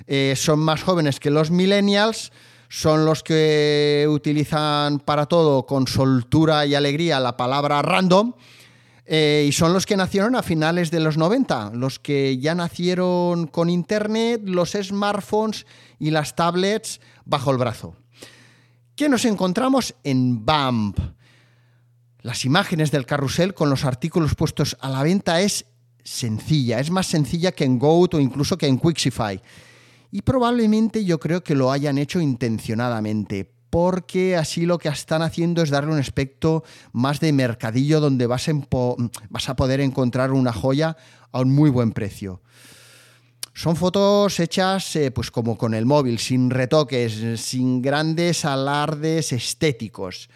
eh, 0.08 0.34
son 0.36 0.60
más 0.60 0.84
jóvenes 0.84 1.20
que 1.20 1.32
los 1.32 1.51
millennials, 1.51 2.32
son 2.70 3.06
los 3.06 3.24
que 3.24 4.06
utilizan 4.10 5.00
para 5.00 5.25
todo 5.25 5.65
con 5.65 5.88
soltura 5.88 6.65
y 6.65 6.75
alegría 6.75 7.20
la 7.20 7.38
palabra 7.38 7.82
random. 7.82 8.34
Eh, 9.08 9.46
y 9.48 9.51
son 9.51 9.72
los 9.72 9.86
que 9.86 9.96
nacieron 9.96 10.36
a 10.36 10.42
finales 10.42 10.89
de 10.89 11.00
los 11.00 11.15
90, 11.15 11.72
los 11.75 12.00
que 12.00 12.39
ya 12.39 12.56
nacieron 12.56 13.46
con 13.46 13.70
Internet, 13.70 14.42
los 14.46 14.72
smartphones 14.72 15.68
y 16.00 16.10
las 16.10 16.36
tablets 16.36 17.00
bajo 17.24 17.51
el 17.51 17.58
brazo. 17.58 17.96
¿Qué 18.95 19.09
nos 19.09 19.25
encontramos 19.25 19.93
en 20.05 20.45
BAMP? 20.45 20.97
Las 22.21 22.45
imágenes 22.45 22.91
del 22.91 23.05
carrusel 23.05 23.53
con 23.53 23.69
los 23.69 23.83
artículos 23.83 24.35
puestos 24.35 24.77
a 24.79 24.89
la 24.89 25.03
venta 25.03 25.41
es 25.41 25.65
sencilla, 26.01 26.79
es 26.79 26.91
más 26.91 27.05
sencilla 27.05 27.51
que 27.51 27.65
en 27.65 27.77
Goat 27.77 28.13
o 28.13 28.21
incluso 28.21 28.57
que 28.57 28.67
en 28.67 28.79
Quixify. 28.79 29.41
Y 30.11 30.21
probablemente 30.21 31.03
yo 31.03 31.19
creo 31.19 31.43
que 31.43 31.55
lo 31.55 31.73
hayan 31.73 31.97
hecho 31.97 32.21
intencionadamente, 32.21 33.51
porque 33.69 34.37
así 34.37 34.65
lo 34.65 34.77
que 34.77 34.87
están 34.87 35.23
haciendo 35.23 35.61
es 35.61 35.71
darle 35.71 35.91
un 35.91 35.99
aspecto 35.99 36.63
más 36.93 37.19
de 37.19 37.33
mercadillo 37.33 37.99
donde 37.99 38.27
vas 38.27 38.47
a 38.47 39.55
poder 39.57 39.81
encontrar 39.81 40.31
una 40.31 40.53
joya 40.53 40.95
a 41.33 41.41
un 41.41 41.53
muy 41.53 41.69
buen 41.69 41.91
precio. 41.91 42.41
Son 43.55 43.77
fotos 43.77 44.38
hechas 44.41 44.97
eh, 44.97 45.12
pues 45.12 45.31
como 45.31 45.57
con 45.57 45.74
el 45.74 45.85
móvil, 45.85 46.19
sin 46.19 46.50
retoques, 46.50 47.39
sin 47.39 47.81
grandes 47.81 48.43
alardes 48.43 49.31
estéticos. 49.31 50.29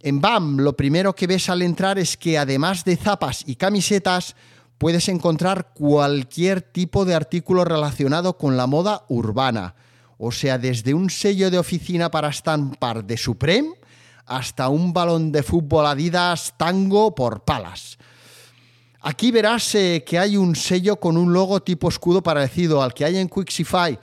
En 0.00 0.20
BAM 0.20 0.58
lo 0.58 0.76
primero 0.76 1.14
que 1.14 1.26
ves 1.26 1.48
al 1.48 1.62
entrar 1.62 1.98
es 1.98 2.18
que 2.18 2.36
además 2.36 2.84
de 2.84 2.98
zapas 2.98 3.42
y 3.46 3.56
camisetas, 3.56 4.36
puedes 4.76 5.08
encontrar 5.08 5.72
cualquier 5.72 6.60
tipo 6.60 7.06
de 7.06 7.14
artículo 7.14 7.64
relacionado 7.64 8.36
con 8.36 8.58
la 8.58 8.66
moda 8.66 9.06
urbana. 9.08 9.74
O 10.18 10.30
sea, 10.30 10.58
desde 10.58 10.92
un 10.92 11.08
sello 11.08 11.50
de 11.50 11.58
oficina 11.58 12.10
para 12.10 12.28
estampar 12.28 13.02
de 13.02 13.16
Supreme 13.16 13.72
hasta 14.26 14.68
un 14.68 14.92
balón 14.92 15.32
de 15.32 15.42
fútbol 15.42 15.86
Adidas 15.86 16.52
Tango 16.58 17.14
por 17.14 17.44
palas. 17.44 17.96
Aquí 19.02 19.30
verás 19.30 19.72
que 19.72 20.18
hay 20.18 20.36
un 20.36 20.54
sello 20.54 20.96
con 20.96 21.16
un 21.16 21.32
logo 21.32 21.62
tipo 21.62 21.88
escudo 21.88 22.22
parecido 22.22 22.82
al 22.82 22.92
que 22.92 23.06
hay 23.06 23.16
en 23.16 23.30
Quixify, 23.30 23.98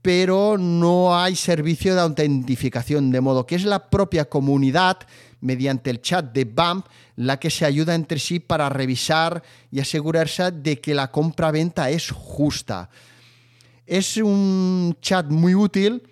pero 0.00 0.56
no 0.56 1.14
hay 1.14 1.36
servicio 1.36 1.94
de 1.94 2.00
autentificación, 2.00 3.10
de 3.10 3.20
modo 3.20 3.44
que 3.44 3.56
es 3.56 3.64
la 3.64 3.90
propia 3.90 4.30
comunidad 4.30 4.96
mediante 5.42 5.90
el 5.90 6.00
chat 6.00 6.32
de 6.32 6.46
BAMP 6.46 6.86
la 7.16 7.38
que 7.38 7.50
se 7.50 7.66
ayuda 7.66 7.94
entre 7.94 8.18
sí 8.18 8.40
para 8.40 8.70
revisar 8.70 9.42
y 9.70 9.80
asegurarse 9.80 10.50
de 10.52 10.80
que 10.80 10.94
la 10.94 11.10
compra-venta 11.10 11.90
es 11.90 12.10
justa. 12.10 12.88
Es 13.84 14.16
un 14.16 14.96
chat 15.02 15.26
muy 15.26 15.54
útil 15.54 16.02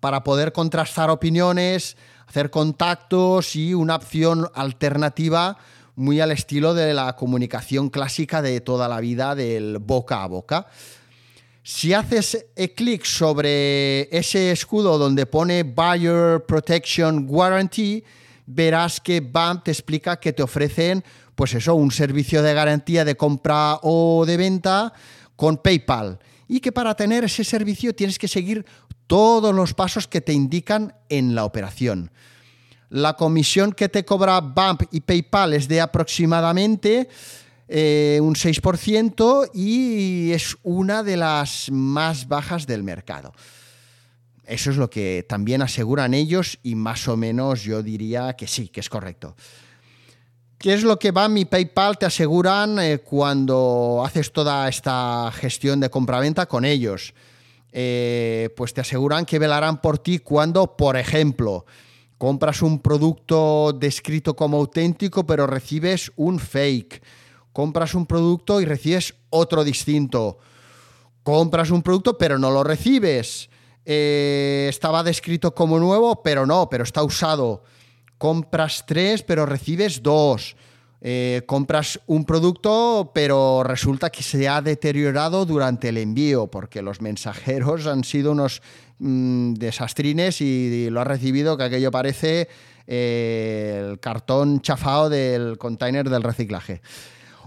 para 0.00 0.24
poder 0.24 0.52
contrastar 0.52 1.10
opiniones, 1.10 1.96
hacer 2.26 2.50
contactos 2.50 3.54
y 3.54 3.72
una 3.72 3.94
opción 3.94 4.48
alternativa 4.52 5.56
muy 6.00 6.18
al 6.20 6.30
estilo 6.30 6.72
de 6.72 6.94
la 6.94 7.14
comunicación 7.14 7.90
clásica 7.90 8.40
de 8.40 8.62
toda 8.62 8.88
la 8.88 9.00
vida 9.00 9.34
del 9.34 9.78
boca 9.78 10.22
a 10.22 10.26
boca. 10.26 10.66
Si 11.62 11.92
haces 11.92 12.46
clic 12.74 13.04
sobre 13.04 14.08
ese 14.16 14.50
escudo 14.50 14.96
donde 14.96 15.26
pone 15.26 15.62
Buyer 15.62 16.42
Protection 16.46 17.26
Guarantee, 17.26 18.02
verás 18.46 18.98
que 18.98 19.20
BAM 19.20 19.62
te 19.62 19.72
explica 19.72 20.18
que 20.18 20.32
te 20.32 20.42
ofrecen, 20.42 21.04
pues 21.34 21.52
eso, 21.52 21.74
un 21.74 21.90
servicio 21.90 22.42
de 22.42 22.54
garantía 22.54 23.04
de 23.04 23.16
compra 23.16 23.78
o 23.82 24.24
de 24.24 24.38
venta 24.38 24.94
con 25.36 25.58
PayPal. 25.58 26.18
Y 26.48 26.60
que 26.60 26.72
para 26.72 26.94
tener 26.94 27.24
ese 27.24 27.44
servicio 27.44 27.94
tienes 27.94 28.18
que 28.18 28.26
seguir 28.26 28.64
todos 29.06 29.54
los 29.54 29.74
pasos 29.74 30.08
que 30.08 30.22
te 30.22 30.32
indican 30.32 30.94
en 31.10 31.34
la 31.34 31.44
operación. 31.44 32.10
La 32.90 33.14
comisión 33.14 33.72
que 33.72 33.88
te 33.88 34.04
cobra 34.04 34.40
BAMP 34.40 34.82
y 34.90 35.00
PayPal 35.00 35.54
es 35.54 35.68
de 35.68 35.80
aproximadamente 35.80 37.08
eh, 37.68 38.18
un 38.20 38.34
6% 38.34 39.50
y 39.54 40.32
es 40.32 40.56
una 40.64 41.04
de 41.04 41.16
las 41.16 41.70
más 41.70 42.26
bajas 42.26 42.66
del 42.66 42.82
mercado. 42.82 43.32
Eso 44.44 44.72
es 44.72 44.76
lo 44.76 44.90
que 44.90 45.24
también 45.28 45.62
aseguran 45.62 46.12
ellos 46.12 46.58
y 46.64 46.74
más 46.74 47.06
o 47.06 47.16
menos 47.16 47.62
yo 47.62 47.84
diría 47.84 48.34
que 48.34 48.48
sí, 48.48 48.68
que 48.68 48.80
es 48.80 48.88
correcto. 48.88 49.36
¿Qué 50.58 50.74
es 50.74 50.82
lo 50.82 50.98
que 50.98 51.12
va 51.12 51.28
mi 51.28 51.44
PayPal? 51.44 51.96
Te 51.96 52.06
aseguran 52.06 52.80
eh, 52.80 52.98
cuando 52.98 54.02
haces 54.04 54.32
toda 54.32 54.68
esta 54.68 55.30
gestión 55.32 55.78
de 55.78 55.88
compraventa 55.90 56.46
con 56.46 56.64
ellos. 56.64 57.14
Eh, 57.70 58.50
pues 58.56 58.74
te 58.74 58.80
aseguran 58.80 59.24
que 59.24 59.38
velarán 59.38 59.80
por 59.80 59.98
ti 59.98 60.18
cuando, 60.18 60.76
por 60.76 60.96
ejemplo, 60.96 61.64
compras 62.20 62.60
un 62.60 62.80
producto 62.80 63.72
descrito 63.72 64.36
como 64.36 64.58
auténtico 64.58 65.24
pero 65.24 65.46
recibes 65.46 66.12
un 66.16 66.38
fake. 66.38 67.00
Compras 67.50 67.94
un 67.94 68.04
producto 68.04 68.60
y 68.60 68.66
recibes 68.66 69.14
otro 69.30 69.64
distinto. 69.64 70.36
Compras 71.22 71.70
un 71.70 71.80
producto 71.80 72.18
pero 72.18 72.38
no 72.38 72.50
lo 72.50 72.62
recibes. 72.62 73.48
Eh, 73.86 74.66
estaba 74.68 75.02
descrito 75.02 75.54
como 75.54 75.78
nuevo, 75.78 76.22
pero 76.22 76.44
no, 76.44 76.68
pero 76.68 76.84
está 76.84 77.02
usado. 77.02 77.64
compras 78.18 78.84
tres 78.86 79.22
pero 79.22 79.46
recibes 79.46 80.02
dos. 80.02 80.56
Eh, 81.02 81.42
compras 81.46 81.98
un 82.06 82.26
producto, 82.26 83.10
pero 83.14 83.62
resulta 83.62 84.10
que 84.10 84.22
se 84.22 84.48
ha 84.48 84.60
deteriorado 84.60 85.46
durante 85.46 85.88
el 85.88 85.96
envío, 85.96 86.48
porque 86.48 86.82
los 86.82 87.00
mensajeros 87.00 87.86
han 87.86 88.04
sido 88.04 88.32
unos 88.32 88.60
mm, 88.98 89.54
desastrines 89.54 90.42
y, 90.42 90.90
lo 90.90 91.00
ha 91.00 91.04
recibido 91.04 91.56
que 91.56 91.64
aquello 91.64 91.90
parece 91.90 92.48
eh, 92.86 93.88
el 93.92 94.00
cartón 94.00 94.60
chafado 94.60 95.08
del 95.08 95.56
container 95.56 96.10
del 96.10 96.22
reciclaje 96.22 96.82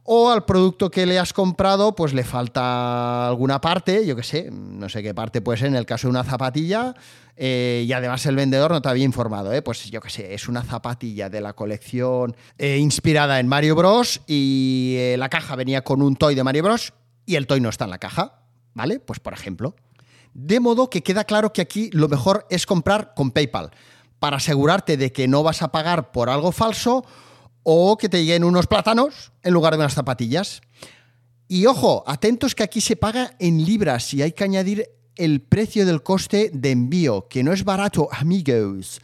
o 0.03 0.29
al 0.29 0.45
producto 0.45 0.91
que 0.91 1.05
le 1.05 1.17
has 1.17 1.33
comprado 1.33 1.95
pues 1.95 2.13
le 2.13 2.23
falta 2.23 3.27
alguna 3.27 3.61
parte, 3.61 4.05
yo 4.05 4.15
qué 4.15 4.23
sé, 4.23 4.49
no 4.51 4.89
sé 4.89 5.01
qué 5.01 5.13
parte 5.13 5.41
puede 5.41 5.59
ser 5.59 5.67
en 5.67 5.75
el 5.75 5.85
caso 5.85 6.07
de 6.07 6.11
una 6.11 6.23
zapatilla 6.23 6.93
eh, 7.37 7.83
y 7.87 7.93
además 7.93 8.25
el 8.25 8.35
vendedor 8.35 8.71
no 8.71 8.81
te 8.81 8.89
había 8.89 9.05
informado, 9.05 9.53
¿eh? 9.53 9.61
pues 9.61 9.89
yo 9.89 10.01
qué 10.01 10.09
sé, 10.09 10.33
es 10.33 10.47
una 10.47 10.63
zapatilla 10.63 11.29
de 11.29 11.41
la 11.41 11.53
colección 11.53 12.35
eh, 12.57 12.77
inspirada 12.77 13.39
en 13.39 13.47
Mario 13.47 13.75
Bros 13.75 14.21
y 14.27 14.95
eh, 14.97 15.15
la 15.17 15.29
caja 15.29 15.55
venía 15.55 15.83
con 15.83 16.01
un 16.01 16.15
toy 16.15 16.35
de 16.35 16.43
Mario 16.43 16.63
Bros 16.63 16.93
y 17.25 17.35
el 17.35 17.47
toy 17.47 17.61
no 17.61 17.69
está 17.69 17.85
en 17.85 17.91
la 17.91 17.97
caja, 17.97 18.43
¿vale? 18.73 18.99
Pues 18.99 19.19
por 19.19 19.33
ejemplo. 19.33 19.75
De 20.33 20.59
modo 20.59 20.89
que 20.89 21.03
queda 21.03 21.25
claro 21.25 21.53
que 21.53 21.61
aquí 21.61 21.91
lo 21.93 22.09
mejor 22.09 22.47
es 22.49 22.65
comprar 22.65 23.13
con 23.15 23.31
PayPal 23.31 23.69
para 24.19 24.37
asegurarte 24.37 24.97
de 24.97 25.11
que 25.11 25.27
no 25.27 25.43
vas 25.43 25.61
a 25.61 25.71
pagar 25.71 26.11
por 26.11 26.29
algo 26.29 26.51
falso 26.51 27.05
o 27.63 27.97
que 27.97 28.09
te 28.09 28.23
lleguen 28.23 28.43
unos 28.43 28.67
plátanos 28.67 29.31
en 29.41 29.53
lugar 29.53 29.73
de 29.73 29.79
unas 29.79 29.93
zapatillas. 29.93 30.61
Y 31.47 31.65
ojo, 31.65 32.03
atentos 32.07 32.55
que 32.55 32.63
aquí 32.63 32.81
se 32.81 32.95
paga 32.95 33.35
en 33.39 33.65
libras 33.65 34.13
y 34.13 34.21
hay 34.21 34.31
que 34.31 34.43
añadir 34.43 34.89
el 35.15 35.41
precio 35.41 35.85
del 35.85 36.03
coste 36.03 36.49
de 36.53 36.71
envío, 36.71 37.27
que 37.27 37.43
no 37.43 37.53
es 37.53 37.63
barato, 37.63 38.09
amigos. 38.11 39.01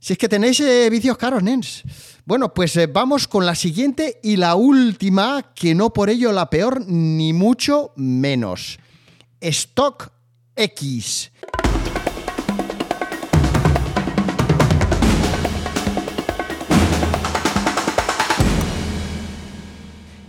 Si 0.00 0.12
es 0.12 0.18
que 0.18 0.28
tenéis 0.28 0.60
eh, 0.60 0.88
vicios 0.90 1.16
caros, 1.16 1.42
nens. 1.42 1.82
Bueno, 2.24 2.54
pues 2.54 2.76
eh, 2.76 2.86
vamos 2.86 3.26
con 3.26 3.46
la 3.46 3.54
siguiente 3.54 4.20
y 4.22 4.36
la 4.36 4.54
última, 4.54 5.52
que 5.54 5.74
no 5.74 5.92
por 5.92 6.10
ello 6.10 6.32
la 6.32 6.50
peor, 6.50 6.86
ni 6.86 7.32
mucho 7.32 7.92
menos. 7.96 8.78
Stock 9.40 10.10
X. 10.54 11.30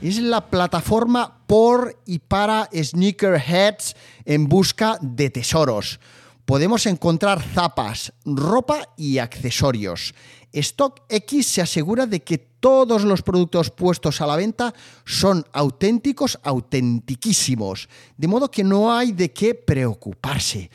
Es 0.01 0.17
la 0.17 0.49
plataforma 0.49 1.41
por 1.45 2.01
y 2.05 2.19
para 2.19 2.69
sneakerheads 2.73 3.97
en 4.23 4.47
busca 4.47 4.97
de 5.01 5.29
tesoros. 5.29 5.99
Podemos 6.45 6.85
encontrar 6.85 7.41
zapas, 7.41 8.13
ropa 8.23 8.93
y 8.95 9.17
accesorios. 9.17 10.15
StockX 10.55 11.45
se 11.45 11.61
asegura 11.61 12.05
de 12.05 12.21
que 12.21 12.37
todos 12.37 13.03
los 13.03 13.21
productos 13.21 13.71
puestos 13.71 14.21
a 14.21 14.27
la 14.27 14.37
venta 14.37 14.73
son 15.05 15.45
auténticos, 15.51 16.39
autentiquísimos, 16.43 17.89
de 18.17 18.27
modo 18.27 18.49
que 18.49 18.63
no 18.63 18.93
hay 18.93 19.11
de 19.11 19.33
qué 19.33 19.53
preocuparse. 19.53 20.71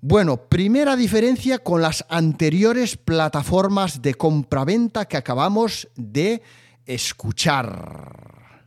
Bueno, 0.00 0.36
primera 0.36 0.96
diferencia 0.96 1.58
con 1.58 1.80
las 1.80 2.04
anteriores 2.08 2.96
plataformas 2.96 4.02
de 4.02 4.14
compraventa 4.14 5.06
que 5.06 5.16
acabamos 5.16 5.88
de 5.94 6.42
escuchar. 6.86 8.64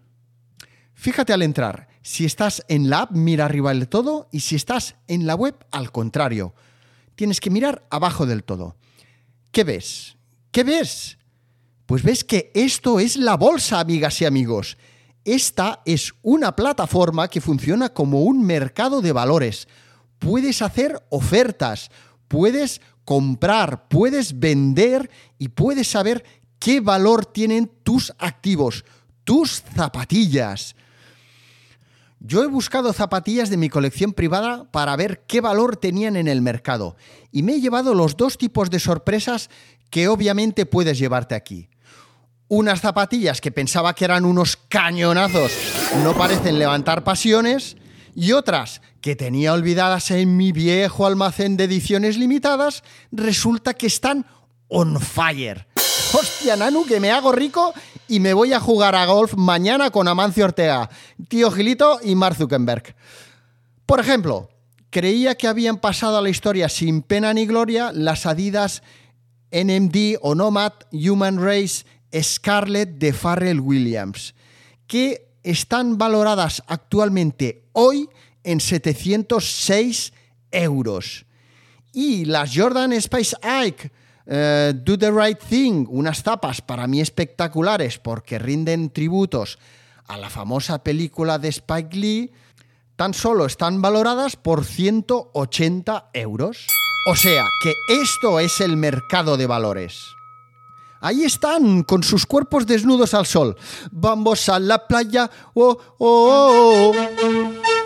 Fíjate 0.93 1.33
al 1.33 1.41
entrar, 1.41 1.87
si 2.01 2.25
estás 2.25 2.63
en 2.67 2.89
la 2.89 3.01
app, 3.01 3.11
mira 3.11 3.45
arriba 3.45 3.73
del 3.73 3.87
todo 3.87 4.27
y 4.31 4.41
si 4.41 4.55
estás 4.55 4.95
en 5.07 5.25
la 5.25 5.35
web, 5.35 5.55
al 5.71 5.91
contrario. 5.91 6.53
Tienes 7.15 7.39
que 7.39 7.49
mirar 7.49 7.85
abajo 7.89 8.25
del 8.25 8.43
todo. 8.43 8.75
¿Qué 9.51 9.63
ves? 9.63 10.17
¿Qué 10.51 10.63
ves? 10.63 11.17
Pues 11.85 12.03
ves 12.03 12.23
que 12.23 12.51
esto 12.53 12.99
es 12.99 13.17
la 13.17 13.35
bolsa, 13.35 13.79
amigas 13.79 14.21
y 14.21 14.25
amigos. 14.25 14.77
Esta 15.25 15.81
es 15.85 16.13
una 16.21 16.55
plataforma 16.55 17.27
que 17.27 17.41
funciona 17.41 17.89
como 17.89 18.23
un 18.23 18.45
mercado 18.45 19.01
de 19.01 19.11
valores. 19.11 19.67
Puedes 20.17 20.61
hacer 20.61 21.01
ofertas, 21.09 21.91
puedes 22.27 22.81
comprar, 23.05 23.87
puedes 23.87 24.39
vender 24.39 25.09
y 25.37 25.49
puedes 25.49 25.87
saber 25.87 26.23
qué 26.59 26.81
valor 26.81 27.25
tienen 27.25 27.71
tus 27.83 28.13
activos, 28.19 28.85
tus 29.23 29.63
zapatillas. 29.75 30.75
Yo 32.19 32.43
he 32.43 32.47
buscado 32.47 32.91
zapatillas 32.91 33.49
de 33.49 33.57
mi 33.57 33.69
colección 33.69 34.11
privada 34.11 34.69
para 34.71 34.95
ver 34.97 35.23
qué 35.25 35.39
valor 35.39 35.77
tenían 35.77 36.17
en 36.17 36.27
el 36.27 36.41
mercado 36.41 36.97
y 37.31 37.43
me 37.43 37.53
he 37.53 37.61
llevado 37.61 37.93
los 37.93 38.17
dos 38.17 38.37
tipos 38.37 38.69
de 38.69 38.79
sorpresas 38.79 39.49
que 39.89 40.09
obviamente 40.09 40.65
puedes 40.65 40.99
llevarte 40.99 41.35
aquí. 41.35 41.69
Unas 42.49 42.81
zapatillas 42.81 43.41
que 43.41 43.51
pensaba 43.51 43.93
que 43.93 44.05
eran 44.05 44.25
unos 44.25 44.57
cañonazos, 44.57 45.51
no 46.03 46.13
parecen 46.15 46.59
levantar 46.59 47.03
pasiones, 47.03 47.77
y 48.15 48.33
otras 48.33 48.81
que 49.01 49.15
tenía 49.15 49.53
olvidadas 49.53 50.11
en 50.11 50.35
mi 50.35 50.51
viejo 50.51 51.05
almacén 51.05 51.57
de 51.57 51.65
ediciones 51.65 52.17
limitadas, 52.17 52.83
resulta 53.11 53.75
que 53.75 53.87
están 53.87 54.25
on 54.67 54.99
fire. 54.99 55.68
Hostia, 56.11 56.55
Nanu, 56.55 56.85
que 56.85 56.99
me 56.99 57.11
hago 57.11 57.31
rico 57.31 57.71
y 58.07 58.19
me 58.19 58.33
voy 58.33 58.53
a 58.53 58.59
jugar 58.59 58.95
a 58.95 59.05
golf 59.05 59.35
mañana 59.35 59.91
con 59.91 60.07
Amancio 60.07 60.45
Ortega, 60.45 60.89
Tío 61.27 61.51
Gilito 61.51 61.99
y 62.03 62.15
Mark 62.15 62.35
Zuckerberg. 62.35 62.95
Por 63.85 63.99
ejemplo, 63.99 64.49
creía 64.89 65.35
que 65.35 65.47
habían 65.47 65.77
pasado 65.77 66.17
a 66.17 66.21
la 66.23 66.29
historia 66.29 66.67
sin 66.67 67.03
pena 67.03 67.31
ni 67.33 67.45
gloria 67.45 67.91
las 67.93 68.25
Adidas 68.25 68.81
NMD 69.51 70.17
o 70.21 70.33
Nomad 70.33 70.73
Human 70.91 71.43
Race 71.43 71.85
Scarlett 72.19 72.97
de 72.97 73.13
Farrell 73.13 73.59
Williams, 73.59 74.33
que 74.87 75.29
están 75.43 75.99
valoradas 75.99 76.63
actualmente 76.65 77.65
hoy 77.73 78.09
en 78.43 78.59
706 78.59 80.13
euros. 80.49 81.25
Y 81.93 82.25
las 82.25 82.55
Jordan 82.55 82.93
Space 82.93 83.35
Ike 83.43 83.91
eh, 84.31 84.73
Do 84.75 84.97
the 84.97 85.11
Right 85.11 85.39
Thing, 85.39 85.87
unas 85.89 86.21
tapas 86.21 86.61
para 86.61 86.85
mí 86.85 87.01
espectaculares 87.01 87.97
porque 87.97 88.37
rinden 88.37 88.91
tributos 88.91 89.57
a 90.07 90.17
la 90.17 90.29
famosa 90.29 90.83
película 90.83 91.39
de 91.39 91.49
Spike 91.49 91.97
Lee, 91.97 92.31
tan 92.95 93.13
solo 93.13 93.45
están 93.45 93.81
valoradas 93.81 94.35
por 94.35 94.65
180 94.65 96.11
euros. 96.13 96.67
O 97.07 97.15
sea, 97.15 97.45
que 97.63 97.73
esto 98.01 98.39
es 98.39 98.61
el 98.61 98.77
mercado 98.77 99.35
de 99.35 99.47
valores. 99.47 99.99
Ahí 101.01 101.23
están, 101.23 101.83
con 101.83 102.03
sus 102.03 102.25
cuerpos 102.25 102.67
desnudos 102.67 103.13
al 103.13 103.25
sol. 103.25 103.55
Vamos 103.91 104.49
a 104.49 104.59
la 104.59 104.85
playa. 104.85 105.31
oh, 105.53 105.77
oh. 105.97 106.93
oh, 106.93 107.78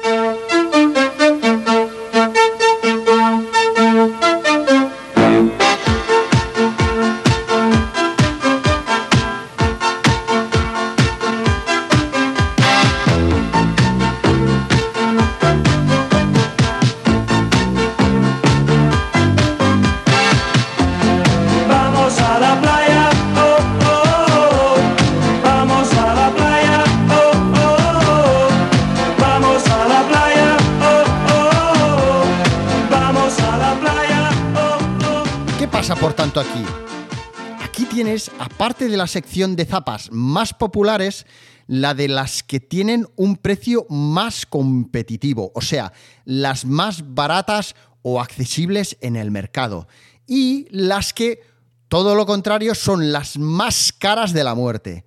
la 39.04 39.08
sección 39.08 39.58
de 39.58 39.66
zapas 39.66 40.10
más 40.14 40.54
populares, 40.54 41.26
la 41.68 41.94
de 41.94 42.08
las 42.08 42.42
que 42.42 42.62
tienen 42.62 43.06
un 43.18 43.36
precio 43.36 43.86
más 43.90 44.46
competitivo, 44.46 45.52
o 45.56 45.60
sea, 45.60 45.92
las 46.24 46.64
más 46.64 47.14
baratas 47.14 47.76
o 48.02 48.22
accesibles 48.22 48.96
en 49.02 49.18
el 49.18 49.30
mercado. 49.30 49.90
Y 50.26 50.68
las 50.70 51.12
que, 51.12 51.42
todo 51.90 52.16
lo 52.16 52.26
contrario, 52.26 52.76
son 52.76 53.12
las 53.12 53.38
más 53.38 53.92
caras 53.92 54.32
de 54.32 54.46
la 54.46 54.56
muerte. 54.56 55.04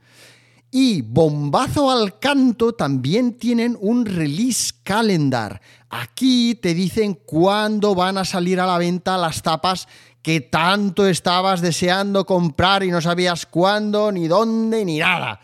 Y 0.70 1.00
bombazo 1.00 1.90
al 1.90 2.18
canto 2.18 2.74
también 2.74 3.38
tienen 3.38 3.78
un 3.80 4.04
release 4.04 4.74
calendar. 4.82 5.62
Aquí 5.88 6.54
te 6.54 6.74
dicen 6.74 7.14
cuándo 7.14 7.94
van 7.94 8.18
a 8.18 8.26
salir 8.26 8.60
a 8.60 8.66
la 8.66 8.76
venta 8.76 9.16
las 9.16 9.40
tapas 9.40 9.88
que 10.26 10.40
tanto 10.40 11.06
estabas 11.06 11.60
deseando 11.60 12.26
comprar 12.26 12.82
y 12.82 12.90
no 12.90 13.00
sabías 13.00 13.46
cuándo, 13.46 14.10
ni 14.10 14.26
dónde, 14.26 14.84
ni 14.84 14.98
nada. 14.98 15.38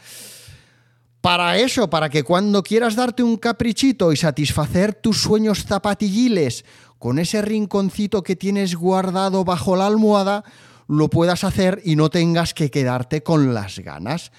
Para 1.20 1.56
eso, 1.56 1.88
para 1.88 2.10
que 2.10 2.24
cuando 2.24 2.64
quieras 2.64 2.96
darte 2.96 3.22
un 3.22 3.36
caprichito 3.36 4.12
y 4.12 4.16
satisfacer 4.16 4.92
tus 4.92 5.22
sueños 5.22 5.66
zapatilliles 5.66 6.64
con 6.98 7.20
ese 7.20 7.42
rinconcito 7.42 8.24
que 8.24 8.34
tienes 8.34 8.74
guardado 8.74 9.44
bajo 9.44 9.76
la 9.76 9.86
almohada, 9.86 10.42
lo 10.88 11.08
puedas 11.08 11.44
hacer 11.44 11.80
y 11.84 11.94
no 11.94 12.10
tengas 12.10 12.52
que 12.52 12.68
quedarte 12.68 13.22
con 13.22 13.54
las 13.54 13.78
ganas. 13.78 14.32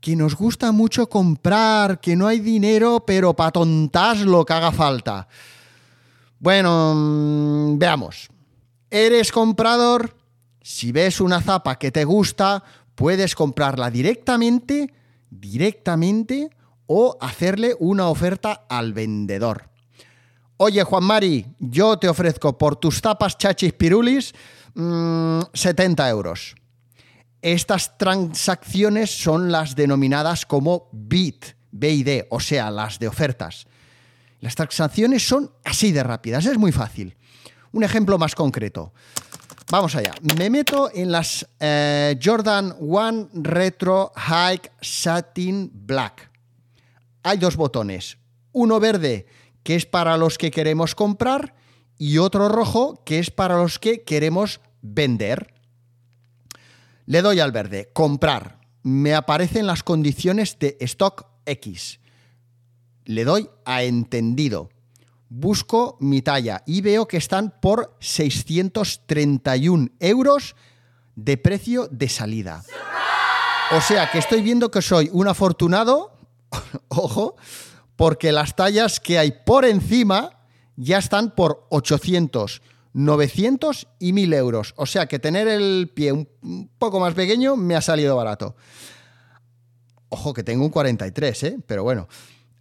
Que 0.00 0.16
nos 0.16 0.34
gusta 0.34 0.72
mucho 0.72 1.08
comprar, 1.08 2.00
que 2.00 2.16
no 2.16 2.26
hay 2.26 2.40
dinero, 2.40 3.04
pero 3.06 3.36
para 3.36 3.52
tontas 3.52 4.22
lo 4.22 4.44
que 4.44 4.54
haga 4.54 4.72
falta. 4.72 5.28
Bueno, 6.40 6.94
mm, 6.96 7.78
veamos. 7.78 8.28
¿Eres 8.90 9.32
comprador? 9.32 10.16
Si 10.62 10.92
ves 10.92 11.20
una 11.20 11.40
zapa 11.40 11.78
que 11.78 11.90
te 11.90 12.04
gusta, 12.04 12.64
puedes 12.94 13.34
comprarla 13.34 13.90
directamente, 13.90 14.92
directamente 15.30 16.50
o 16.86 17.16
hacerle 17.20 17.76
una 17.78 18.08
oferta 18.08 18.66
al 18.68 18.92
vendedor. 18.92 19.70
Oye, 20.56 20.82
Juan 20.82 21.04
Mari, 21.04 21.46
yo 21.58 21.98
te 21.98 22.08
ofrezco 22.08 22.56
por 22.58 22.76
tus 22.76 23.00
tapas 23.00 23.38
chachis 23.38 23.72
pirulis 23.74 24.34
70 24.74 26.04
mm, 26.04 26.08
euros. 26.08 26.56
Estas 27.42 27.96
transacciones 27.98 29.10
son 29.10 29.52
las 29.52 29.76
denominadas 29.76 30.46
como 30.46 30.88
BIT, 30.92 31.44
BID, 31.70 32.22
o 32.30 32.40
sea, 32.40 32.70
las 32.70 32.98
de 32.98 33.06
ofertas. 33.06 33.66
Las 34.40 34.54
transacciones 34.54 35.26
son 35.26 35.52
así 35.64 35.92
de 35.92 36.02
rápidas, 36.02 36.46
es 36.46 36.58
muy 36.58 36.72
fácil. 36.72 37.16
Un 37.72 37.84
ejemplo 37.84 38.18
más 38.18 38.34
concreto. 38.34 38.92
Vamos 39.70 39.94
allá. 39.94 40.14
Me 40.36 40.48
meto 40.48 40.90
en 40.92 41.12
las 41.12 41.46
eh, 41.60 42.18
Jordan 42.22 42.74
One 42.80 43.28
Retro 43.34 44.12
Hike 44.16 44.72
Satin 44.80 45.70
Black. 45.72 46.30
Hay 47.22 47.38
dos 47.38 47.56
botones. 47.56 48.16
Uno 48.52 48.80
verde 48.80 49.26
que 49.62 49.74
es 49.74 49.84
para 49.84 50.16
los 50.16 50.38
que 50.38 50.50
queremos 50.50 50.94
comprar, 50.94 51.54
y 51.98 52.16
otro 52.16 52.48
rojo, 52.48 53.02
que 53.04 53.18
es 53.18 53.30
para 53.30 53.58
los 53.58 53.78
que 53.78 54.02
queremos 54.02 54.60
vender. 54.80 55.52
Le 57.04 57.20
doy 57.20 57.40
al 57.40 57.52
verde, 57.52 57.90
comprar. 57.92 58.60
Me 58.82 59.14
aparecen 59.14 59.66
las 59.66 59.82
condiciones 59.82 60.58
de 60.58 60.78
stock 60.80 61.26
X. 61.44 62.00
Le 63.04 63.24
doy 63.24 63.50
a 63.64 63.82
entendido. 63.82 64.70
Busco 65.30 65.96
mi 66.00 66.22
talla 66.22 66.62
y 66.66 66.80
veo 66.80 67.06
que 67.06 67.18
están 67.18 67.54
por 67.60 67.96
631 68.00 69.90
euros 70.00 70.56
de 71.16 71.36
precio 71.36 71.88
de 71.90 72.08
salida. 72.08 72.62
O 73.72 73.80
sea 73.82 74.10
que 74.10 74.18
estoy 74.18 74.40
viendo 74.40 74.70
que 74.70 74.80
soy 74.80 75.10
un 75.12 75.28
afortunado, 75.28 76.16
ojo, 76.88 77.36
porque 77.96 78.32
las 78.32 78.56
tallas 78.56 79.00
que 79.00 79.18
hay 79.18 79.32
por 79.44 79.66
encima 79.66 80.38
ya 80.76 80.98
están 80.98 81.34
por 81.34 81.66
800, 81.68 82.62
900 82.94 83.88
y 83.98 84.12
1000 84.12 84.32
euros. 84.34 84.74
O 84.76 84.86
sea 84.86 85.06
que 85.06 85.18
tener 85.18 85.48
el 85.48 85.90
pie 85.94 86.12
un 86.12 86.70
poco 86.78 87.00
más 87.00 87.12
pequeño 87.14 87.56
me 87.56 87.76
ha 87.76 87.82
salido 87.82 88.16
barato. 88.16 88.56
Ojo 90.08 90.32
que 90.32 90.42
tengo 90.42 90.64
un 90.64 90.70
43, 90.70 91.42
¿eh? 91.42 91.58
pero 91.66 91.82
bueno. 91.82 92.08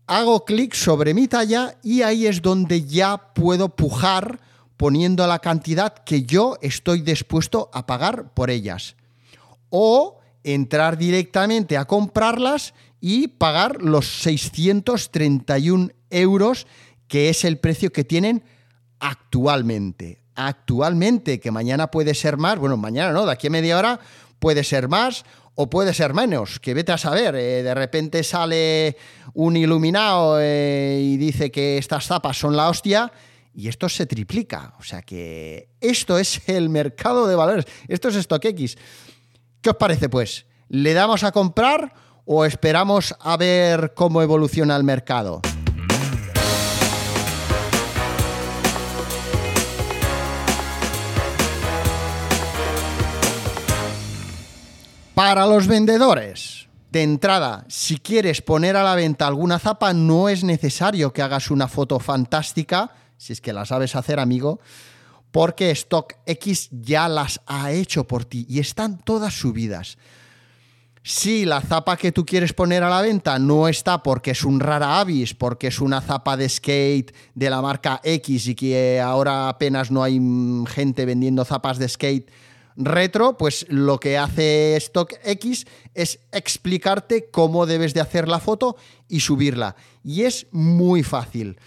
Hago 0.08 0.46
clic 0.46 0.74
sobre 0.74 1.14
mi 1.14 1.28
talla 1.28 1.78
y 1.84 2.02
ahí 2.02 2.28
es 2.28 2.42
donde 2.42 2.86
ya 2.86 3.34
puedo 3.34 3.76
pujar 3.76 4.40
poniendo 4.78 5.28
la 5.28 5.40
cantidad 5.40 5.94
que 5.94 6.24
yo 6.24 6.58
estoy 6.62 7.02
dispuesto 7.02 7.70
a 7.74 7.86
pagar 7.86 8.34
por 8.34 8.50
ellas. 8.50 8.96
O 9.70 10.20
entrar 10.46 10.98
directamente 10.98 11.76
a 11.76 11.84
comprarlas 11.84 12.74
y 13.02 13.28
pagar 13.28 13.82
los 13.82 14.22
631 14.22 15.90
euros, 16.10 16.68
que 17.10 17.28
es 17.28 17.44
el 17.44 17.58
precio 17.58 17.92
que 17.92 18.06
tienen 18.06 18.46
actualmente. 19.00 20.22
Actualmente, 20.36 21.42
que 21.42 21.52
mañana 21.52 21.92
puede 21.92 22.14
ser 22.14 22.38
más, 22.38 22.58
bueno, 22.58 22.78
mañana 22.78 23.12
no, 23.12 23.26
de 23.26 23.34
aquí 23.34 23.48
a 23.48 23.50
media 23.50 23.78
hora 23.78 24.00
puede 24.40 24.64
ser 24.64 24.88
más 24.88 25.26
o 25.60 25.70
puede 25.70 25.92
ser 25.94 26.14
menos, 26.14 26.60
que 26.60 26.76
vete 26.76 26.92
a 26.92 27.00
saber, 27.00 27.36
eh, 27.36 27.64
de 27.64 27.74
repente 27.74 28.24
sale 28.24 28.96
un 29.34 29.58
iluminado 29.58 30.38
eh, 30.40 31.02
y 31.02 31.18
dice 31.18 31.50
que 31.50 31.80
estas 31.80 32.06
zapas 32.06 32.38
son 32.38 32.56
la 32.56 32.70
hostia 32.70 33.12
y 33.56 33.68
esto 33.68 33.90
se 33.90 34.06
triplica. 34.06 34.76
O 34.80 34.84
sea 34.84 35.02
que 35.02 35.70
esto 35.82 36.20
es 36.20 36.48
el 36.48 36.70
mercado 36.70 37.26
de 37.26 37.36
valores, 37.36 37.66
esto 37.88 38.10
es 38.10 38.16
StockX. 38.16 38.78
¿Qué 39.60 39.72
os 39.72 39.78
parece 39.78 40.10
pues? 40.10 40.46
¿Le 40.70 40.94
damos 40.94 41.24
a 41.24 41.32
comprar 41.32 41.92
o 42.26 42.46
esperamos 42.46 43.16
a 43.20 43.36
ver 43.36 43.94
cómo 43.96 44.22
evoluciona 44.22 44.76
el 44.76 44.84
mercado? 44.84 45.42
Para 55.18 55.48
los 55.48 55.66
vendedores, 55.66 56.68
de 56.92 57.02
entrada, 57.02 57.66
si 57.70 57.98
quieres 57.98 58.44
poner 58.44 58.76
a 58.76 58.84
la 58.84 58.94
venta 58.94 59.26
alguna 59.26 59.58
zapa, 59.58 59.92
no 59.92 60.30
es 60.30 60.44
necesario 60.44 61.12
que 61.12 61.24
hagas 61.24 61.50
una 61.50 61.68
foto 61.68 62.00
fantástica, 62.00 62.92
si 63.18 63.34
es 63.34 63.42
que 63.42 63.52
la 63.52 63.66
sabes 63.66 63.96
hacer, 63.96 64.20
amigo, 64.20 64.60
porque 65.32 65.74
StockX 65.74 66.70
ya 66.70 67.10
las 67.10 67.42
ha 67.48 67.72
hecho 67.72 68.04
por 68.04 68.26
ti 68.26 68.46
y 68.48 68.60
están 68.60 69.00
todas 69.00 69.34
subidas. 69.34 69.98
Si 71.02 71.46
la 71.46 71.62
zapa 71.62 71.98
que 71.98 72.12
tú 72.12 72.24
quieres 72.24 72.54
poner 72.54 72.84
a 72.84 72.90
la 72.92 73.02
venta 73.02 73.40
no 73.40 73.68
está 73.68 74.04
porque 74.04 74.30
es 74.32 74.44
un 74.44 74.60
rara 74.60 75.00
avis, 75.00 75.34
porque 75.34 75.70
es 75.70 75.82
una 75.82 76.00
zapa 76.00 76.38
de 76.38 76.48
skate 76.48 77.12
de 77.34 77.50
la 77.50 77.64
marca 77.64 78.02
X 78.04 78.50
y 78.50 78.54
que 78.54 79.02
ahora 79.02 79.50
apenas 79.50 79.90
no 79.90 80.04
hay 80.04 80.22
gente 80.68 81.08
vendiendo 81.08 81.44
zapas 81.44 81.80
de 81.80 81.90
skate 81.90 82.30
retro, 82.78 83.38
pues 83.38 83.66
lo 83.70 84.00
que 84.00 84.18
hace 84.18 84.78
StockX 84.80 85.66
es 85.94 86.20
explicarte 86.32 87.30
cómo 87.32 87.66
debes 87.66 87.94
de 87.94 88.02
hacer 88.02 88.28
la 88.28 88.40
foto 88.40 88.78
y 89.10 89.20
subirla. 89.20 89.76
Y 90.04 90.24
es 90.24 90.48
muy 90.52 91.04
fácil. 91.04 91.60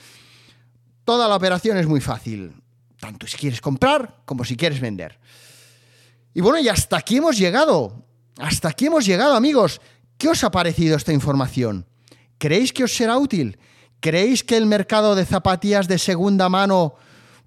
Toda 1.05 1.29
la 1.29 1.37
operación 1.37 1.77
es 1.77 1.87
muy 1.87 2.01
fácil, 2.01 2.55
tanto 2.99 3.27
si 3.27 3.37
quieres 3.37 3.61
comprar 3.61 4.23
como 4.25 4.45
si 4.45 4.57
quieres 4.57 4.81
vender. 4.81 5.19
Y 6.33 6.41
bueno, 6.41 6.61
y 6.61 6.69
hasta 6.69 6.97
aquí 6.97 7.17
hemos 7.17 7.37
llegado. 7.37 8.05
Hasta 8.39 8.69
aquí 8.69 8.87
hemos 8.87 9.05
llegado, 9.05 9.35
amigos. 9.35 9.81
¿Qué 10.17 10.29
os 10.29 10.45
ha 10.45 10.51
parecido 10.51 10.97
esta 10.97 11.13
información? 11.13 11.87
¿Creéis 12.39 12.73
que 12.73 12.85
os 12.85 12.95
será 12.95 13.19
útil? 13.19 13.59
¿Creéis 14.01 14.45
que 14.45 14.57
el 14.57 14.67
mercado 14.67 15.15
de 15.15 15.27
zapatillas 15.27 15.89
de 15.89 15.99
segunda 15.99 16.49
mano 16.49 16.95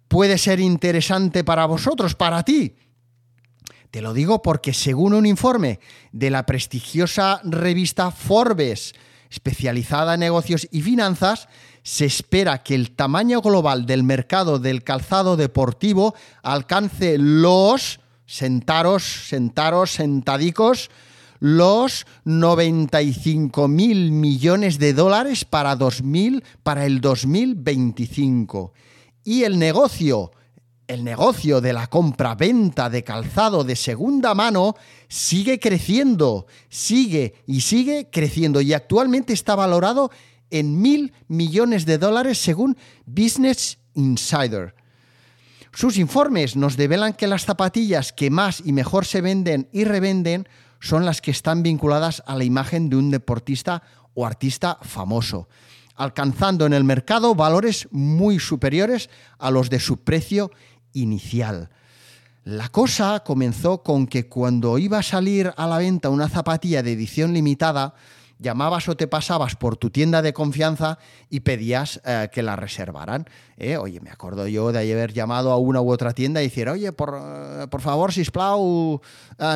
puede 0.08 0.38
ser 0.38 0.60
interesante 0.60 1.44
para 1.44 1.66
vosotros, 1.66 2.14
para 2.14 2.44
ti? 2.44 2.76
Te 3.94 4.02
lo 4.02 4.16
digo 4.16 4.42
porque 4.42 4.74
según 4.74 5.14
un 5.14 5.28
informe 5.28 5.80
de 6.12 6.32
la 6.32 6.48
prestigiosa 6.48 7.40
revista 7.44 8.10
Forbes, 8.10 8.96
especializada 9.30 10.16
en 10.16 10.22
negocios 10.22 10.68
y 10.72 10.82
finanzas, 10.82 11.48
se 11.84 12.06
espera 12.06 12.64
que 12.64 12.74
el 12.74 12.96
tamaño 12.96 13.40
global 13.42 13.86
del 13.86 14.02
mercado 14.02 14.58
del 14.58 14.84
calzado 14.84 15.38
deportivo 15.38 16.16
alcance 16.42 17.20
los 17.20 18.00
sentaros, 18.26 19.04
sentaros, 19.28 19.92
sentadicos, 19.92 20.90
los 21.40 22.08
95 22.24 23.68
mil 23.68 24.12
millones 24.12 24.80
de 24.80 24.94
dólares 24.94 25.46
para, 25.46 25.76
2000, 25.76 26.44
para 26.64 26.88
el 26.88 27.00
2025. 27.00 28.74
Y 29.24 29.44
el 29.44 29.60
negocio, 29.60 30.32
el 30.88 31.04
negocio 31.04 31.62
de 31.62 31.74
la 31.74 31.88
compra-venta 31.88 32.90
de 32.90 33.04
calzado 33.04 33.64
de 33.64 33.76
segunda 33.76 34.34
mano 34.34 34.76
sigue 35.08 35.60
creciendo, 35.60 36.48
sigue 36.70 37.36
y 37.48 37.62
sigue 37.62 38.10
creciendo 38.12 38.62
y 38.62 38.74
actualmente 38.74 39.34
está 39.34 39.56
valorado 39.56 40.12
en 40.50 40.82
mil 40.82 41.14
millones 41.28 41.86
de 41.86 41.98
dólares 41.98 42.38
según 42.38 42.78
Business 43.06 43.80
Insider. 43.94 44.76
Sus 45.74 45.98
informes 45.98 46.56
nos 46.56 46.78
develan 46.78 47.14
que 47.14 47.26
las 47.26 47.46
zapatillas 47.46 48.14
que 48.14 48.30
más 48.30 48.62
y 48.64 48.74
mejor 48.74 49.06
se 49.06 49.22
venden 49.22 49.70
y 49.72 49.86
revenden 49.86 50.48
son 50.80 51.06
las 51.06 51.22
que 51.22 51.32
están 51.32 51.64
vinculadas 51.64 52.22
a 52.28 52.36
la 52.36 52.44
imagen 52.44 52.90
de 52.90 52.98
un 52.98 53.10
deportista 53.10 53.82
o 54.14 54.26
artista 54.26 54.78
famoso, 54.82 55.48
alcanzando 55.96 56.68
en 56.68 56.74
el 56.74 56.84
mercado 56.84 57.34
valores 57.34 57.88
muy 57.90 58.40
superiores 58.40 59.10
a 59.40 59.50
los 59.50 59.72
de 59.72 59.80
su 59.80 60.04
precio 60.04 60.52
inicial. 60.94 61.70
La 62.44 62.70
cosa 62.70 63.22
comenzó 63.22 63.84
con 63.84 64.08
que 64.08 64.28
cuando 64.28 64.78
iba 64.78 65.00
a 65.00 65.04
salir 65.04 65.54
a 65.56 65.68
la 65.68 65.78
venta 65.78 66.10
una 66.10 66.28
zapatilla 66.28 66.84
de 66.84 66.92
edición 66.92 67.34
limitada, 67.34 67.94
llamabas 68.40 68.90
o 68.90 68.98
te 68.98 69.08
pasabas 69.08 69.56
por 69.56 69.78
tu 69.78 69.90
tienda 69.90 70.22
de 70.22 70.34
confianza 70.34 71.00
y 71.30 71.40
pedías 71.40 72.02
eh, 72.06 72.30
que 72.32 72.44
la 72.44 72.56
reservaran. 72.56 73.26
Eh, 73.58 73.78
oye, 73.78 74.02
me 74.02 74.12
acuerdo 74.12 74.48
yo 74.48 74.72
de 74.72 74.80
haber 74.92 75.14
llamado 75.14 75.52
a 75.52 75.58
una 75.58 75.82
u 75.82 75.90
otra 75.90 76.14
tienda 76.14 76.42
y 76.42 76.48
decir, 76.48 76.68
oye, 76.70 76.92
por, 76.92 77.18
eh, 77.18 77.68
por 77.70 77.82
favor, 77.82 78.12
sisplau, 78.12 79.02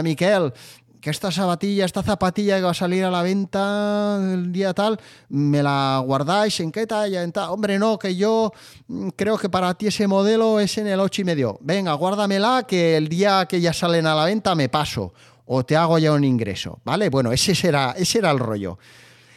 Miquel, 0.04 0.54
que 1.02 1.10
esta 1.10 1.32
zapatilla, 1.32 1.86
esta 1.86 2.04
zapatilla 2.04 2.58
que 2.58 2.64
va 2.64 2.72
a 2.72 2.74
salir 2.74 3.04
a 3.04 3.12
la 3.12 3.22
venta 3.22 4.20
el 4.34 4.52
día 4.52 4.74
tal, 4.74 5.00
me 5.30 5.62
la 5.62 6.02
guardáis 6.06 6.60
en 6.60 6.72
qué 6.72 6.88
talla, 6.88 7.24
en 7.24 7.32
tal. 7.32 7.50
Hombre, 7.50 7.78
no, 7.78 8.00
que 8.00 8.16
yo 8.16 8.52
mm, 8.88 9.10
creo 9.10 9.38
que 9.38 9.50
para 9.50 9.74
ti 9.76 9.88
ese 9.88 10.08
modelo 10.08 10.60
es 10.60 10.78
en 10.78 10.88
el 10.88 11.00
8 11.00 11.22
y 11.22 11.26
medio. 11.26 11.58
Venga, 11.62 11.94
guárdamela 11.94 12.66
que 12.68 12.98
el 12.98 13.08
día 13.10 13.46
que 13.46 13.62
ya 13.62 13.74
salen 13.74 14.08
a 14.08 14.16
la 14.16 14.26
venta 14.26 14.56
me 14.56 14.70
paso 14.70 15.14
o 15.46 15.66
te 15.66 15.76
hago 15.76 15.98
ya 15.98 16.12
un 16.12 16.24
ingreso, 16.24 16.80
¿vale? 16.84 17.10
Bueno, 17.10 17.32
ese 17.32 17.56
era, 17.68 17.94
ese 17.98 18.20
era 18.20 18.32
el 18.32 18.40
rollo. 18.40 18.78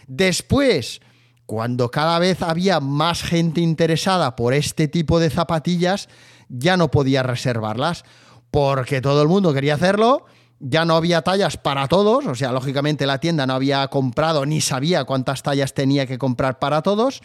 Después, 0.09 1.01
cuando 1.46 1.90
cada 1.90 2.18
vez 2.18 2.42
había 2.42 2.81
más 2.81 3.23
gente 3.23 3.61
interesada 3.61 4.35
por 4.35 4.55
este 4.55 4.88
tipo 4.88 5.20
de 5.20 5.31
zapatillas, 5.31 6.09
ya 6.49 6.77
no 6.77 6.90
podía 6.90 7.23
reservarlas 7.23 8.05
porque 8.51 9.01
todo 9.01 9.23
el 9.23 9.29
mundo 9.29 9.55
quería 9.55 9.75
hacerlo 9.75 10.27
ya 10.61 10.85
no 10.85 10.94
había 10.94 11.23
tallas 11.23 11.57
para 11.57 11.88
todos, 11.88 12.27
o 12.27 12.35
sea, 12.35 12.53
lógicamente 12.53 13.07
la 13.07 13.18
tienda 13.18 13.46
no 13.46 13.55
había 13.55 13.88
comprado 13.88 14.44
ni 14.44 14.61
sabía 14.61 15.05
cuántas 15.05 15.42
tallas 15.42 15.73
tenía 15.73 16.07
que 16.07 16.18
comprar 16.18 16.59
para 16.59 16.83
todos, 16.83 17.23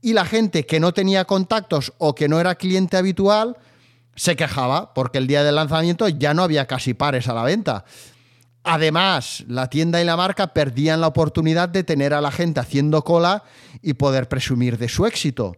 y 0.00 0.12
la 0.12 0.24
gente 0.24 0.64
que 0.64 0.80
no 0.80 0.92
tenía 0.92 1.24
contactos 1.24 1.92
o 1.98 2.14
que 2.14 2.28
no 2.28 2.38
era 2.38 2.54
cliente 2.54 2.96
habitual 2.96 3.56
se 4.14 4.36
quejaba 4.36 4.94
porque 4.94 5.18
el 5.18 5.26
día 5.26 5.42
del 5.42 5.56
lanzamiento 5.56 6.08
ya 6.08 6.32
no 6.32 6.44
había 6.44 6.66
casi 6.66 6.94
pares 6.94 7.26
a 7.26 7.34
la 7.34 7.42
venta. 7.42 7.84
Además, 8.62 9.44
la 9.48 9.68
tienda 9.68 10.00
y 10.00 10.04
la 10.04 10.16
marca 10.16 10.48
perdían 10.48 11.00
la 11.00 11.08
oportunidad 11.08 11.68
de 11.68 11.84
tener 11.84 12.14
a 12.14 12.20
la 12.20 12.30
gente 12.30 12.60
haciendo 12.60 13.02
cola 13.02 13.44
y 13.82 13.94
poder 13.94 14.28
presumir 14.28 14.78
de 14.78 14.88
su 14.88 15.06
éxito. 15.06 15.56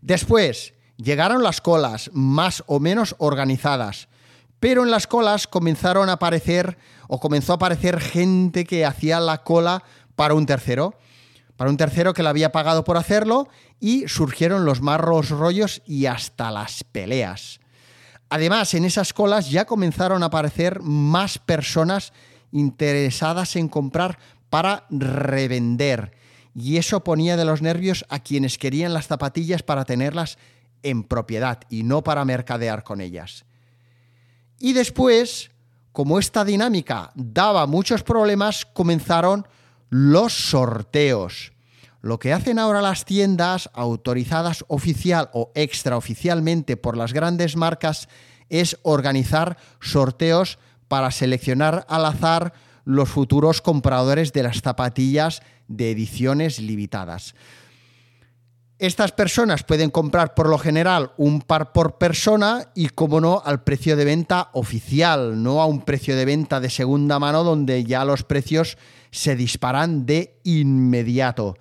Después, 0.00 0.74
llegaron 0.96 1.42
las 1.42 1.60
colas 1.60 2.10
más 2.12 2.62
o 2.66 2.80
menos 2.80 3.14
organizadas 3.18 4.08
pero 4.62 4.84
en 4.84 4.92
las 4.92 5.08
colas 5.08 5.48
comenzaron 5.48 6.08
a 6.08 6.12
aparecer 6.12 6.78
o 7.08 7.18
comenzó 7.18 7.50
a 7.50 7.56
aparecer 7.56 7.98
gente 7.98 8.62
que 8.62 8.86
hacía 8.86 9.18
la 9.18 9.42
cola 9.42 9.82
para 10.14 10.34
un 10.34 10.46
tercero, 10.46 10.94
para 11.56 11.68
un 11.68 11.76
tercero 11.76 12.14
que 12.14 12.22
le 12.22 12.28
había 12.28 12.52
pagado 12.52 12.84
por 12.84 12.96
hacerlo 12.96 13.48
y 13.80 14.06
surgieron 14.06 14.64
los 14.64 14.80
marros 14.80 15.30
rollos 15.30 15.82
y 15.84 16.06
hasta 16.06 16.52
las 16.52 16.84
peleas. 16.84 17.58
Además, 18.30 18.72
en 18.74 18.84
esas 18.84 19.12
colas 19.12 19.50
ya 19.50 19.64
comenzaron 19.64 20.22
a 20.22 20.26
aparecer 20.26 20.80
más 20.80 21.38
personas 21.38 22.12
interesadas 22.52 23.56
en 23.56 23.66
comprar 23.66 24.16
para 24.48 24.86
revender. 24.90 26.12
Y 26.54 26.76
eso 26.76 27.02
ponía 27.02 27.36
de 27.36 27.44
los 27.44 27.62
nervios 27.62 28.04
a 28.10 28.20
quienes 28.20 28.58
querían 28.58 28.94
las 28.94 29.08
zapatillas 29.08 29.64
para 29.64 29.84
tenerlas 29.84 30.38
en 30.84 31.02
propiedad 31.02 31.62
y 31.68 31.82
no 31.82 32.04
para 32.04 32.24
mercadear 32.24 32.84
con 32.84 33.00
ellas. 33.00 33.44
Y 34.64 34.74
después, 34.74 35.50
como 35.90 36.20
esta 36.20 36.44
dinámica 36.44 37.10
daba 37.16 37.66
muchos 37.66 38.04
problemas, 38.04 38.64
comenzaron 38.64 39.44
los 39.90 40.32
sorteos. 40.32 41.50
Lo 42.00 42.20
que 42.20 42.32
hacen 42.32 42.60
ahora 42.60 42.80
las 42.80 43.04
tiendas 43.04 43.70
autorizadas 43.72 44.64
oficial 44.68 45.30
o 45.32 45.50
extraoficialmente 45.56 46.76
por 46.76 46.96
las 46.96 47.12
grandes 47.12 47.56
marcas 47.56 48.08
es 48.50 48.78
organizar 48.82 49.56
sorteos 49.80 50.60
para 50.86 51.10
seleccionar 51.10 51.84
al 51.88 52.06
azar 52.06 52.52
los 52.84 53.08
futuros 53.08 53.62
compradores 53.62 54.32
de 54.32 54.44
las 54.44 54.60
zapatillas 54.60 55.42
de 55.66 55.90
ediciones 55.90 56.60
limitadas. 56.60 57.34
Estas 58.82 59.12
personas 59.12 59.62
pueden 59.62 59.90
comprar 59.90 60.34
por 60.34 60.48
lo 60.48 60.58
general 60.58 61.12
un 61.16 61.40
par 61.40 61.70
por 61.70 61.98
persona 61.98 62.72
y, 62.74 62.88
como 62.88 63.20
no, 63.20 63.40
al 63.44 63.62
precio 63.62 63.96
de 63.96 64.04
venta 64.04 64.50
oficial, 64.54 65.40
no 65.40 65.62
a 65.62 65.66
un 65.66 65.82
precio 65.82 66.16
de 66.16 66.24
venta 66.24 66.58
de 66.58 66.68
segunda 66.68 67.20
mano 67.20 67.44
donde 67.44 67.84
ya 67.84 68.04
los 68.04 68.24
precios 68.24 68.76
se 69.12 69.36
disparan 69.36 70.04
de 70.04 70.40
inmediato. 70.42 71.56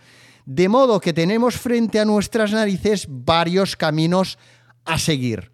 De 0.48 0.68
modo 0.68 1.00
que 1.00 1.14
tenemos 1.14 1.58
frente 1.58 2.00
a 2.00 2.06
nuestras 2.06 2.54
narices 2.54 3.06
varios 3.08 3.76
caminos 3.76 4.40
a 4.84 4.98
seguir. 4.98 5.52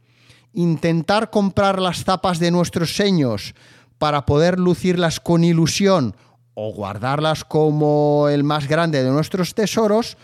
Intentar 0.54 1.30
comprar 1.30 1.82
las 1.82 2.06
tapas 2.06 2.40
de 2.40 2.50
nuestros 2.50 2.96
seños 2.96 3.56
para 3.98 4.26
poder 4.26 4.58
lucirlas 4.58 5.20
con 5.20 5.44
ilusión 5.44 6.16
o 6.54 6.72
guardarlas 6.72 7.44
como 7.44 8.30
el 8.32 8.46
más 8.46 8.70
grande 8.70 9.04
de 9.04 9.12
nuestros 9.12 9.54
tesoros 9.54 10.16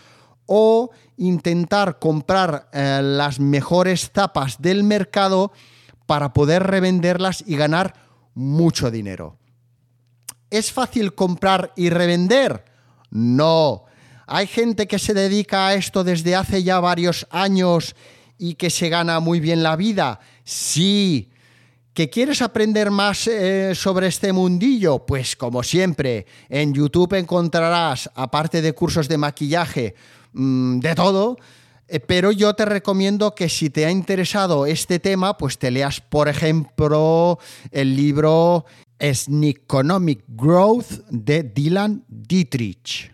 o 0.46 0.90
intentar 1.16 1.98
comprar 1.98 2.68
eh, 2.72 3.00
las 3.02 3.40
mejores 3.40 4.10
tapas 4.10 4.60
del 4.60 4.84
mercado 4.84 5.52
para 6.06 6.32
poder 6.32 6.64
revenderlas 6.64 7.44
y 7.46 7.56
ganar 7.56 7.94
mucho 8.34 8.90
dinero. 8.90 9.38
¿Es 10.50 10.72
fácil 10.72 11.14
comprar 11.14 11.72
y 11.76 11.90
revender? 11.90 12.64
No. 13.10 13.84
Hay 14.26 14.46
gente 14.46 14.86
que 14.86 14.98
se 14.98 15.14
dedica 15.14 15.68
a 15.68 15.74
esto 15.74 16.04
desde 16.04 16.34
hace 16.34 16.62
ya 16.62 16.80
varios 16.80 17.26
años 17.30 17.94
y 18.38 18.54
que 18.54 18.70
se 18.70 18.88
gana 18.88 19.20
muy 19.20 19.40
bien 19.40 19.62
la 19.62 19.76
vida. 19.76 20.20
Sí. 20.44 21.30
¿Que 21.92 22.10
quieres 22.10 22.42
aprender 22.42 22.90
más 22.90 23.28
eh, 23.28 23.72
sobre 23.74 24.08
este 24.08 24.32
mundillo? 24.32 25.06
Pues 25.06 25.36
como 25.36 25.62
siempre, 25.62 26.26
en 26.48 26.74
YouTube 26.74 27.14
encontrarás, 27.14 28.10
aparte 28.16 28.62
de 28.62 28.72
cursos 28.72 29.08
de 29.08 29.18
maquillaje, 29.18 29.94
Mm, 30.34 30.80
de 30.80 30.94
todo. 30.94 31.38
Eh, 31.86 32.00
pero 32.00 32.32
yo 32.32 32.54
te 32.54 32.64
recomiendo 32.64 33.34
que 33.34 33.48
si 33.48 33.70
te 33.70 33.86
ha 33.86 33.90
interesado 33.90 34.66
este 34.66 34.98
tema, 34.98 35.38
pues 35.38 35.58
te 35.58 35.70
leas, 35.70 36.00
por 36.00 36.28
ejemplo, 36.28 37.38
el 37.70 37.96
libro 37.96 38.64
Economic 38.98 40.24
Growth 40.28 41.06
de 41.10 41.42
Dylan 41.42 42.04
Dietrich. 42.08 43.12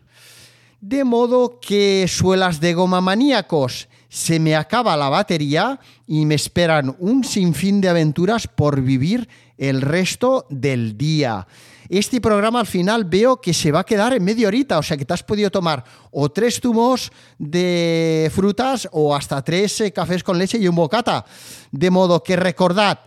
De 0.80 1.04
modo 1.04 1.60
que 1.60 2.06
suelas 2.08 2.60
de 2.60 2.74
goma 2.74 3.00
maníacos, 3.00 3.88
se 4.08 4.40
me 4.40 4.56
acaba 4.56 4.96
la 4.96 5.08
batería 5.08 5.78
y 6.06 6.24
me 6.24 6.36
esperan 6.36 6.96
un 7.00 7.22
sinfín 7.22 7.80
de 7.80 7.90
aventuras 7.90 8.46
por 8.46 8.80
vivir 8.80 9.28
el 9.58 9.82
resto 9.82 10.46
del 10.48 10.96
día. 10.96 11.46
Este 11.90 12.20
programa 12.20 12.60
al 12.60 12.68
final 12.68 13.04
veo 13.04 13.40
que 13.40 13.52
se 13.52 13.72
va 13.72 13.80
a 13.80 13.84
quedar 13.84 14.12
en 14.12 14.22
media 14.22 14.46
horita, 14.46 14.78
o 14.78 14.82
sea 14.82 14.96
que 14.96 15.04
te 15.04 15.12
has 15.12 15.24
podido 15.24 15.50
tomar 15.50 15.82
o 16.12 16.30
tres 16.30 16.60
zumos 16.60 17.10
de 17.36 18.30
frutas 18.32 18.88
o 18.92 19.12
hasta 19.12 19.42
tres 19.42 19.80
eh, 19.80 19.90
cafés 19.90 20.22
con 20.22 20.38
leche 20.38 20.56
y 20.56 20.68
un 20.68 20.76
bocata. 20.76 21.24
De 21.72 21.90
modo 21.90 22.22
que 22.22 22.36
recordad, 22.36 23.00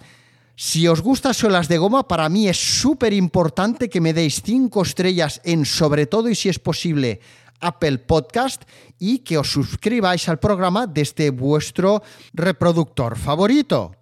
si 0.57 0.85
os 0.89 0.99
gustan 0.99 1.33
suelas 1.33 1.69
de 1.69 1.77
goma, 1.77 2.09
para 2.09 2.27
mí 2.27 2.49
es 2.49 2.57
súper 2.57 3.13
importante 3.13 3.87
que 3.87 4.01
me 4.01 4.11
deis 4.11 4.41
cinco 4.43 4.81
estrellas 4.81 5.39
en 5.45 5.63
sobre 5.63 6.05
todo 6.05 6.27
y 6.27 6.35
si 6.35 6.49
es 6.49 6.59
posible 6.59 7.21
Apple 7.61 7.99
Podcast 7.99 8.63
y 8.99 9.19
que 9.19 9.37
os 9.37 9.49
suscribáis 9.49 10.27
al 10.27 10.39
programa 10.39 10.87
desde 10.87 11.29
vuestro 11.29 12.03
reproductor 12.33 13.17
favorito. 13.17 13.95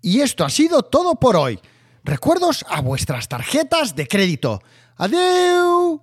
Y 0.00 0.20
esto 0.20 0.46
ha 0.46 0.48
sido 0.48 0.82
todo 0.82 1.16
por 1.16 1.36
hoy. 1.36 1.60
Recuerdos 2.04 2.66
a 2.68 2.82
vuestras 2.82 3.28
tarjetas 3.28 3.96
de 3.96 4.06
crédito. 4.06 4.62
¡Adiós! 4.96 6.00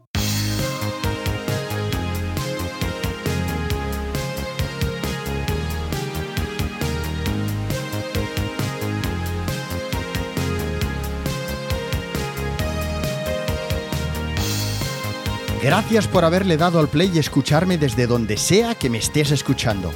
Gracias 15.61 16.07
por 16.07 16.25
haberle 16.25 16.57
dado 16.57 16.79
al 16.79 16.87
play 16.87 17.11
y 17.13 17.19
escucharme 17.19 17.77
desde 17.77 18.07
donde 18.07 18.37
sea 18.37 18.73
que 18.73 18.89
me 18.89 18.97
estés 18.97 19.29
escuchando. 19.29 19.91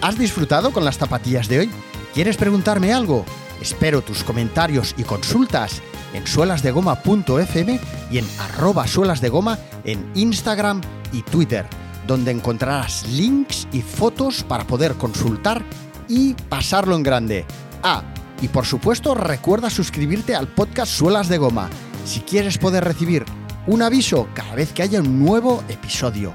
¿Has 0.00 0.16
disfrutado 0.16 0.70
con 0.70 0.84
las 0.84 0.98
zapatillas 0.98 1.48
de 1.48 1.58
hoy? 1.58 1.70
¿Quieres 2.14 2.36
preguntarme 2.36 2.92
algo? 2.92 3.24
Espero 3.60 4.02
tus 4.02 4.24
comentarios 4.24 4.94
y 4.96 5.02
consultas 5.02 5.82
en 6.14 6.26
suelasdegoma.fm 6.26 7.80
y 8.10 8.18
en 8.18 8.26
arroba 8.38 8.86
suelasdegoma 8.86 9.58
en 9.84 10.10
Instagram 10.14 10.80
y 11.12 11.22
Twitter, 11.22 11.66
donde 12.06 12.30
encontrarás 12.30 13.06
links 13.08 13.68
y 13.72 13.82
fotos 13.82 14.44
para 14.44 14.66
poder 14.66 14.94
consultar 14.94 15.62
y 16.08 16.34
pasarlo 16.34 16.96
en 16.96 17.02
grande. 17.02 17.44
Ah, 17.82 18.02
y 18.40 18.48
por 18.48 18.64
supuesto 18.64 19.14
recuerda 19.14 19.70
suscribirte 19.70 20.34
al 20.34 20.48
podcast 20.48 20.92
Suelas 20.92 21.28
de 21.28 21.38
Goma 21.38 21.68
si 22.04 22.20
quieres 22.20 22.58
poder 22.58 22.84
recibir 22.84 23.24
un 23.66 23.82
aviso 23.82 24.28
cada 24.34 24.54
vez 24.54 24.72
que 24.72 24.82
haya 24.82 25.00
un 25.00 25.18
nuevo 25.18 25.62
episodio. 25.68 26.32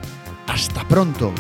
Hasta 0.48 0.88
pronto. 0.88 1.34